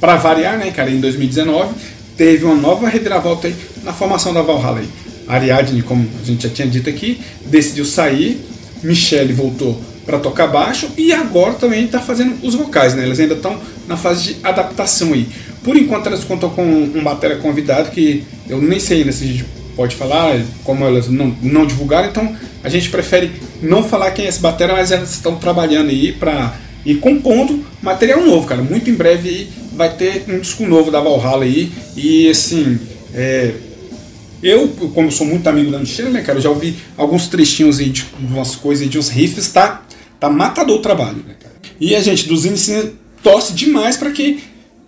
para 0.00 0.16
variar, 0.16 0.58
né, 0.58 0.70
cara, 0.70 0.90
em 0.90 1.00
2019 1.00 1.74
teve 2.16 2.44
uma 2.44 2.54
nova 2.54 2.88
reviravolta 2.88 3.48
aí 3.48 3.54
na 3.82 3.92
formação 3.92 4.32
da 4.32 4.42
Valhalla. 4.42 4.80
Aí. 4.80 4.88
Ariadne, 5.26 5.82
como 5.82 6.08
a 6.22 6.26
gente 6.26 6.42
já 6.46 6.52
tinha 6.52 6.68
dito 6.68 6.88
aqui, 6.88 7.20
decidiu 7.46 7.84
sair, 7.84 8.40
Michelle 8.82 9.32
voltou 9.32 9.80
para 10.04 10.18
tocar 10.18 10.46
baixo 10.46 10.90
e 10.98 11.12
agora 11.12 11.54
também 11.54 11.86
está 11.86 12.00
fazendo 12.00 12.36
os 12.46 12.54
vocais, 12.54 12.94
né? 12.94 13.04
Elas 13.04 13.18
ainda 13.18 13.34
estão 13.34 13.58
na 13.88 13.96
fase 13.96 14.34
de 14.34 14.36
adaptação 14.42 15.14
aí. 15.14 15.26
Por 15.62 15.76
enquanto 15.76 16.06
elas 16.06 16.24
contam 16.24 16.50
com 16.50 16.62
um 16.62 17.02
bateria 17.02 17.36
convidado 17.38 17.90
que 17.90 18.22
eu 18.48 18.60
nem 18.60 18.78
sei 18.78 18.98
ainda 18.98 19.12
se 19.12 19.24
a 19.24 19.26
gente 19.26 19.44
pode 19.74 19.96
falar, 19.96 20.40
como 20.62 20.84
elas 20.84 21.08
não, 21.08 21.34
não 21.42 21.66
divulgaram, 21.66 22.08
então 22.08 22.36
a 22.62 22.68
gente 22.68 22.90
prefere 22.90 23.32
não 23.62 23.82
falar 23.82 24.10
quem 24.10 24.26
é 24.26 24.28
esse 24.28 24.40
batera, 24.40 24.74
mas 24.74 24.92
elas 24.92 25.12
estão 25.12 25.36
trabalhando 25.36 25.88
aí 25.88 26.12
para 26.12 26.54
ir 26.84 26.96
compondo 26.96 27.64
material 27.82 28.22
novo, 28.22 28.46
cara. 28.46 28.62
Muito 28.62 28.90
em 28.90 28.94
breve 28.94 29.28
aí 29.28 29.48
vai 29.74 29.94
ter 29.96 30.24
um 30.28 30.38
disco 30.38 30.66
novo 30.66 30.90
da 30.90 31.00
Valhalla 31.00 31.44
aí 31.44 31.72
e 31.96 32.28
assim, 32.28 32.78
é, 33.14 33.52
eu, 34.42 34.68
como 34.94 35.10
sou 35.10 35.26
muito 35.26 35.46
amigo 35.48 35.70
da 35.70 35.78
Michelle, 35.78 36.10
né, 36.10 36.22
cara, 36.22 36.38
eu 36.38 36.42
já 36.42 36.50
ouvi 36.50 36.76
alguns 36.96 37.28
trechinhos 37.28 37.78
aí 37.78 37.88
de 37.88 38.06
umas 38.18 38.54
coisas, 38.54 38.88
de 38.88 38.98
uns 38.98 39.08
riffs, 39.08 39.48
tá, 39.48 39.82
tá 40.20 40.28
matador 40.28 40.78
o 40.78 40.82
trabalho, 40.82 41.24
né, 41.26 41.34
cara. 41.40 41.54
E 41.80 41.94
a 41.96 42.00
gente 42.00 42.28
dos 42.28 42.44
índices 42.44 42.92
torce 43.22 43.52
demais 43.54 43.96
para 43.96 44.10
que 44.10 44.42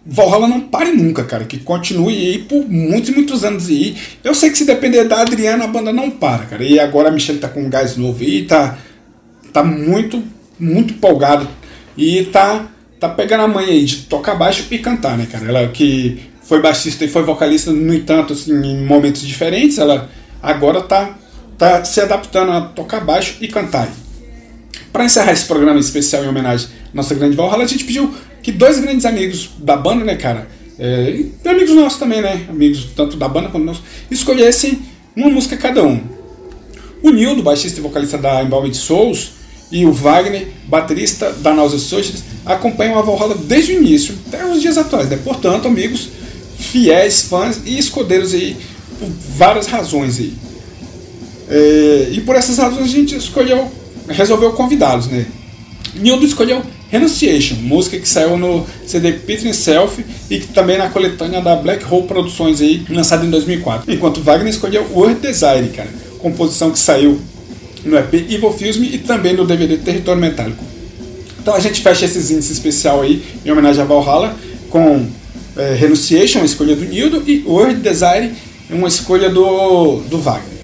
Valhalla 0.04 0.46
não 0.46 0.60
pare 0.60 0.92
nunca, 0.92 1.24
cara, 1.24 1.44
que 1.44 1.58
continue 1.58 2.14
aí 2.14 2.38
por 2.38 2.68
muitos 2.68 3.08
e 3.08 3.12
muitos 3.12 3.44
anos 3.44 3.68
aí. 3.68 3.96
Eu 4.22 4.34
sei 4.34 4.50
que 4.50 4.58
se 4.58 4.64
depender 4.64 5.04
da 5.04 5.20
Adriana, 5.20 5.64
a 5.64 5.66
banda 5.66 5.92
não 5.92 6.10
para, 6.10 6.44
cara. 6.44 6.62
E 6.62 6.78
agora 6.78 7.08
a 7.08 7.10
Michelle 7.10 7.40
tá 7.40 7.48
com 7.48 7.62
um 7.62 7.68
gás 7.68 7.96
novo 7.96 8.22
aí, 8.22 8.44
tá, 8.44 8.78
tá 9.52 9.64
muito, 9.64 10.22
muito 10.60 10.94
empolgado 10.94 11.48
e 11.96 12.24
tá, 12.26 12.66
tá 12.98 13.08
pegando 13.08 13.42
a 13.44 13.48
manha 13.48 13.68
aí 13.68 13.84
de 13.84 13.96
tocar 14.02 14.34
baixo 14.34 14.66
e 14.70 14.78
cantar, 14.78 15.16
né, 15.16 15.26
cara. 15.30 15.46
Ela 15.46 15.68
que 15.68 16.20
foi 16.42 16.60
baixista 16.60 17.04
e 17.04 17.08
foi 17.08 17.22
vocalista, 17.22 17.72
no 17.72 17.92
entanto, 17.92 18.32
assim, 18.32 18.52
em 18.52 18.84
momentos 18.84 19.22
diferentes, 19.22 19.78
ela 19.78 20.08
agora 20.42 20.80
tá, 20.80 21.16
tá 21.58 21.84
se 21.84 22.00
adaptando 22.00 22.52
a 22.52 22.60
tocar 22.60 23.00
baixo 23.00 23.36
e 23.40 23.48
cantar. 23.48 23.88
Para 24.92 25.04
encerrar 25.04 25.32
esse 25.32 25.44
programa 25.44 25.78
especial 25.78 26.24
em 26.24 26.28
homenagem 26.28 26.68
à 26.92 26.96
nossa 26.96 27.14
grande 27.14 27.36
Valhalla, 27.36 27.64
a 27.64 27.66
gente 27.66 27.84
pediu 27.84 28.14
que 28.42 28.52
dois 28.52 28.78
grandes 28.78 29.04
amigos 29.04 29.50
da 29.58 29.76
banda, 29.76 30.04
né, 30.04 30.14
cara, 30.14 30.48
é, 30.78 31.10
e 31.44 31.48
amigos 31.48 31.74
nossos 31.74 31.98
também, 31.98 32.20
né, 32.20 32.46
amigos 32.48 32.90
tanto 32.94 33.16
da 33.16 33.28
banda 33.28 33.48
quanto 33.48 33.64
nossos, 33.64 33.82
escolhessem 34.10 34.82
uma 35.14 35.28
música 35.28 35.56
cada 35.56 35.82
um. 35.82 36.00
O 37.02 37.10
Nildo, 37.10 37.42
baixista 37.42 37.80
e 37.80 37.82
vocalista 37.82 38.16
da 38.16 38.42
Embalmed 38.42 38.76
Souls, 38.76 39.32
e 39.70 39.84
o 39.84 39.92
Wagner, 39.92 40.46
baterista 40.66 41.32
da 41.32 41.52
Nausea 41.52 41.78
Socials, 41.78 42.22
acompanham 42.46 42.98
a 42.98 43.02
Valhalla 43.02 43.34
desde 43.34 43.72
o 43.72 43.76
início 43.76 44.14
até 44.28 44.46
os 44.46 44.62
dias 44.62 44.78
atuais. 44.78 45.08
Né? 45.08 45.18
Portanto, 45.22 45.66
amigos, 45.66 46.08
fiéis, 46.58 47.22
fãs 47.22 47.60
e 47.66 47.76
escudeiros 47.76 48.32
aí 48.32 48.56
por 48.98 49.08
várias 49.36 49.66
razões 49.66 50.18
aí. 50.18 50.32
É, 51.48 52.08
e 52.12 52.20
por 52.20 52.36
essas 52.36 52.58
razões 52.58 52.84
a 52.84 52.92
gente 52.92 53.16
escolheu, 53.16 53.70
resolveu 54.08 54.52
convidá-los, 54.52 55.06
né? 55.08 55.26
Nildo 55.94 56.26
escolheu 56.26 56.62
Renunciation, 56.88 57.56
música 57.56 57.98
que 57.98 58.08
saiu 58.08 58.36
no 58.36 58.64
CD 58.86 59.12
Peter 59.12 59.52
Self 59.52 60.04
e 60.30 60.38
que 60.38 60.46
também 60.48 60.78
na 60.78 60.88
coletânea 60.88 61.40
da 61.40 61.56
Black 61.56 61.84
Hole 61.84 62.06
Produções 62.06 62.60
aí, 62.60 62.84
lançada 62.88 63.26
em 63.26 63.30
2004. 63.30 63.92
Enquanto 63.92 64.20
Wagner 64.20 64.48
escolheu 64.48 64.86
World 64.92 65.20
Desire, 65.20 65.68
cara, 65.74 65.88
composição 66.18 66.70
que 66.70 66.78
saiu 66.78 67.20
no 67.84 67.96
EP 67.96 68.14
Evil 68.14 68.52
Films 68.52 68.76
e 68.76 68.98
também 68.98 69.34
no 69.34 69.44
DVD 69.44 69.78
Território 69.78 70.20
Metálico. 70.20 70.62
Então 71.46 71.54
a 71.54 71.60
gente 71.60 71.80
fecha 71.80 72.04
esses 72.04 72.28
índices 72.32 72.50
especial 72.50 73.02
aí 73.02 73.22
em 73.44 73.52
homenagem 73.52 73.80
a 73.80 73.84
Valhalla 73.84 74.34
com 74.68 75.06
é, 75.56 75.74
Renunciation, 75.74 76.40
uma 76.40 76.44
escolha 76.44 76.74
do 76.74 76.84
Nildo, 76.84 77.22
e 77.24 77.44
World 77.46 77.82
Desire, 77.82 78.32
uma 78.68 78.88
escolha 78.88 79.30
do, 79.30 80.00
do 80.10 80.18
Wagner. 80.18 80.55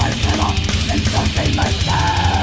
Myself 0.00 0.90
and 0.90 1.06
something 1.08 1.56
myself 1.56 2.39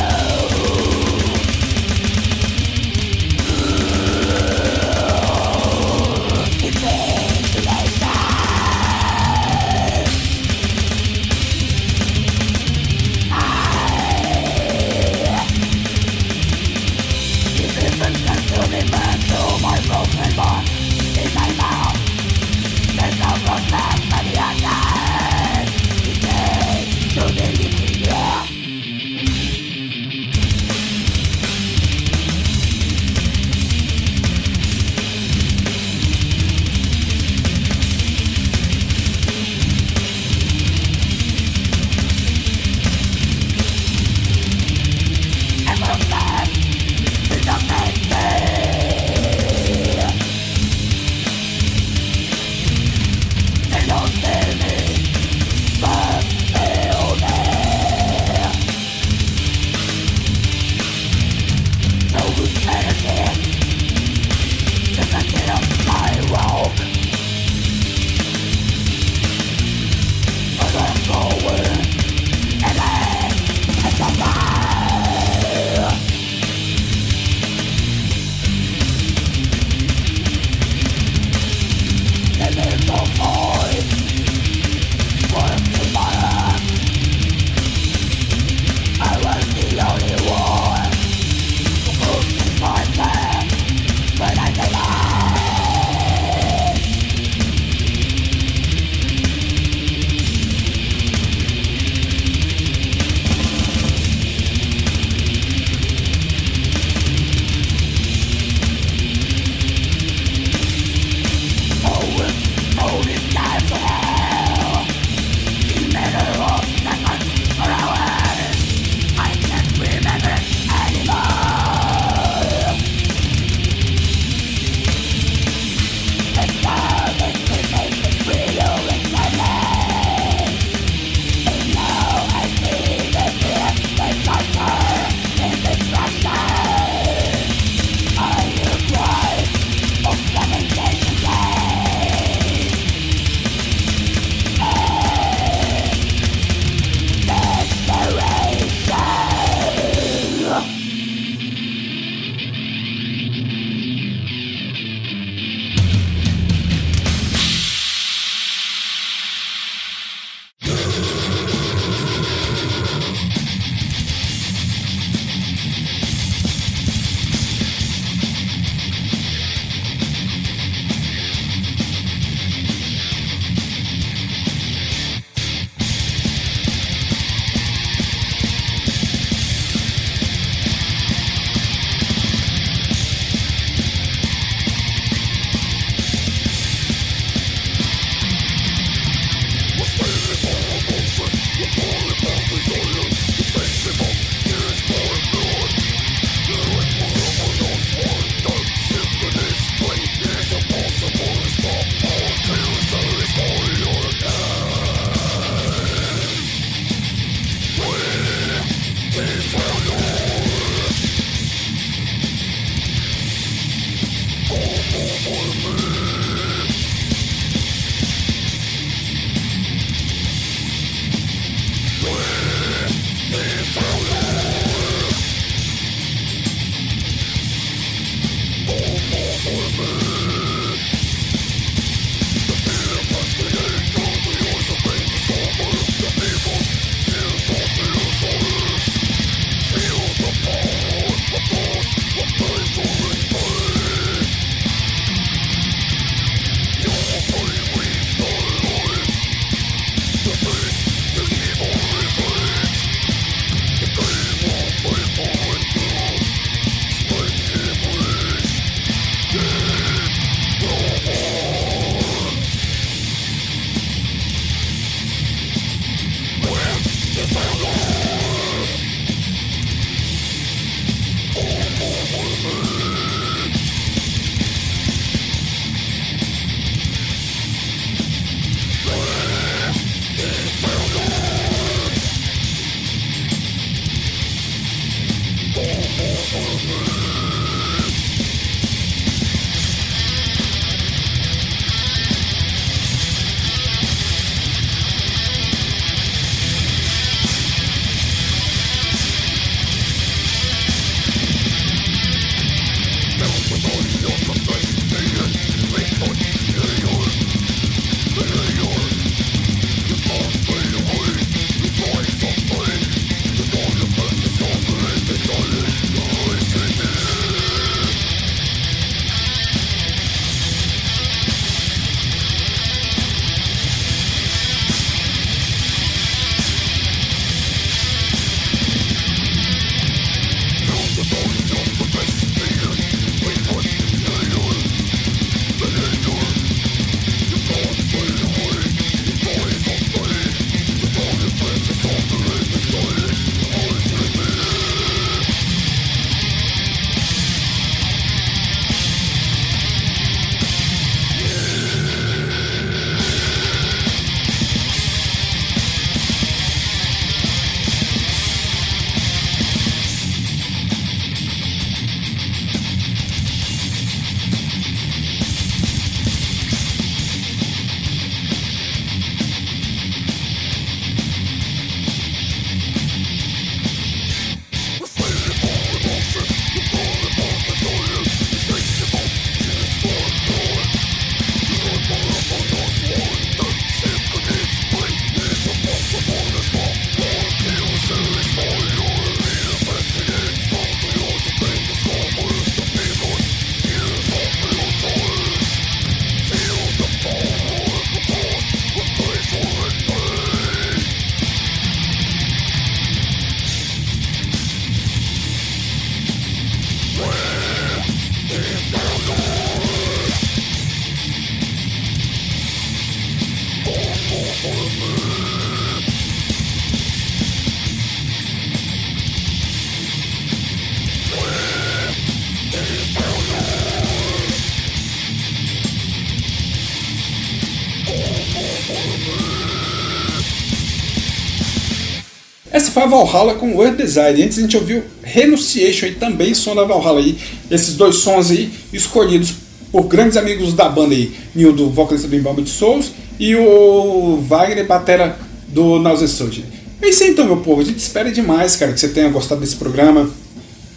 Valhalla 432.88 433.36
com 433.36 433.54
World 433.56 433.78
Design. 433.78 434.24
Antes 434.24 434.38
a 434.38 434.42
gente 434.42 434.58
ouviu 434.58 434.84
Renunciation 435.04 435.88
e 435.88 435.96
também 435.96 436.34
som 436.34 436.56
da 436.56 436.64
Valhalla 436.64 437.00
aí. 437.00 437.18
Esses 437.52 437.76
dois 437.76 437.98
sons 437.98 438.32
aí 438.32 438.50
escolhidos 438.74 439.34
por 439.72 439.84
grandes 439.84 440.18
amigos 440.18 440.54
da 440.54 440.70
banda 440.70 440.94
aí. 440.94 441.12
Nildo, 441.36 441.70
vocalista 441.70 442.08
do 442.08 442.16
Embalm 442.16 442.46
Souls, 442.46 442.92
e 443.20 443.36
o 443.36 444.24
Wagner, 444.28 444.66
batera 444.66 445.18
do 445.48 445.80
Nausea 445.80 446.08
Surgery. 446.08 446.46
É 446.82 446.90
isso 446.90 447.04
aí 447.04 447.10
então, 447.10 447.26
meu 447.26 447.38
povo. 447.38 447.62
A 447.62 447.64
gente 447.64 447.80
espera 447.80 448.12
demais, 448.12 448.56
cara, 448.56 448.72
que 448.72 448.80
você 448.80 448.90
tenha 448.90 449.10
gostado 449.10 449.42
desse 449.42 449.56
programa. 449.56 450.10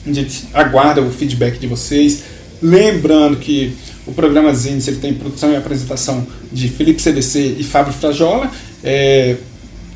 A 0.07 0.13
gente 0.13 0.47
aguarda 0.55 1.03
o 1.03 1.11
feedback 1.11 1.59
de 1.59 1.67
vocês. 1.67 2.23
Lembrando 2.63 3.37
que 3.37 3.75
o 4.07 4.13
programa 4.13 4.53
Zines 4.55 4.89
ele 4.89 4.97
tem 4.97 5.15
produção 5.15 5.53
e 5.53 5.57
apresentação 5.57 6.27
de 6.51 6.69
Felipe 6.69 7.01
CDC 7.01 7.57
e 7.59 7.65
Fábio 7.65 7.93
Frajola. 7.93 8.51
É, 8.83 9.37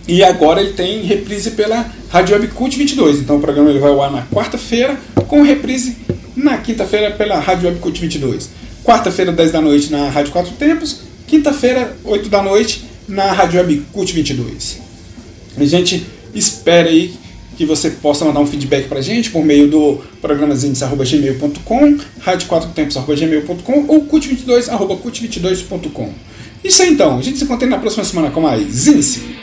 e 0.06 0.22
agora 0.22 0.60
ele 0.60 0.74
tem 0.74 1.02
reprise 1.02 1.52
pela 1.52 1.90
Rádio 2.14 2.36
Web 2.36 2.46
Cult 2.54 2.78
22. 2.78 3.18
Então 3.18 3.38
o 3.38 3.40
programa 3.40 3.70
ele 3.70 3.80
vai 3.80 3.90
ao 3.90 4.00
ar 4.00 4.08
na 4.08 4.22
quarta-feira, 4.26 4.96
com 5.26 5.42
reprise 5.42 5.96
na 6.36 6.56
quinta-feira 6.58 7.10
pela 7.10 7.40
Rádio 7.40 7.66
Web 7.66 7.80
Cult 7.80 8.00
22. 8.00 8.50
Quarta-feira, 8.84 9.32
10 9.32 9.50
da 9.50 9.60
noite, 9.60 9.90
na 9.90 10.08
Rádio 10.10 10.30
Quatro 10.30 10.52
Tempos. 10.52 11.00
Quinta-feira, 11.26 11.96
8 12.04 12.28
da 12.28 12.40
noite, 12.40 12.84
na 13.08 13.32
Rádio 13.32 13.58
Web 13.58 13.82
Cult 13.92 14.12
22. 14.12 14.78
A 15.56 15.64
gente 15.64 16.06
espera 16.32 16.88
aí 16.88 17.12
que 17.56 17.66
você 17.66 17.90
possa 17.90 18.24
mandar 18.24 18.38
um 18.38 18.46
feedback 18.46 18.86
pra 18.86 19.00
gente 19.00 19.32
por 19.32 19.44
meio 19.44 19.66
do 19.66 20.00
programazinhos.gmail.com, 20.20 21.98
rádio4tempos.gmail.com 22.24 23.86
ou 23.88 24.06
cult22.cult22.com. 24.06 26.12
Isso 26.62 26.80
aí 26.80 26.90
então, 26.90 27.18
a 27.18 27.22
gente 27.22 27.38
se 27.38 27.44
encontra 27.44 27.66
na 27.66 27.78
próxima 27.78 28.04
semana 28.04 28.30
com 28.30 28.40
mais 28.40 28.70
Zinice. 28.70 29.42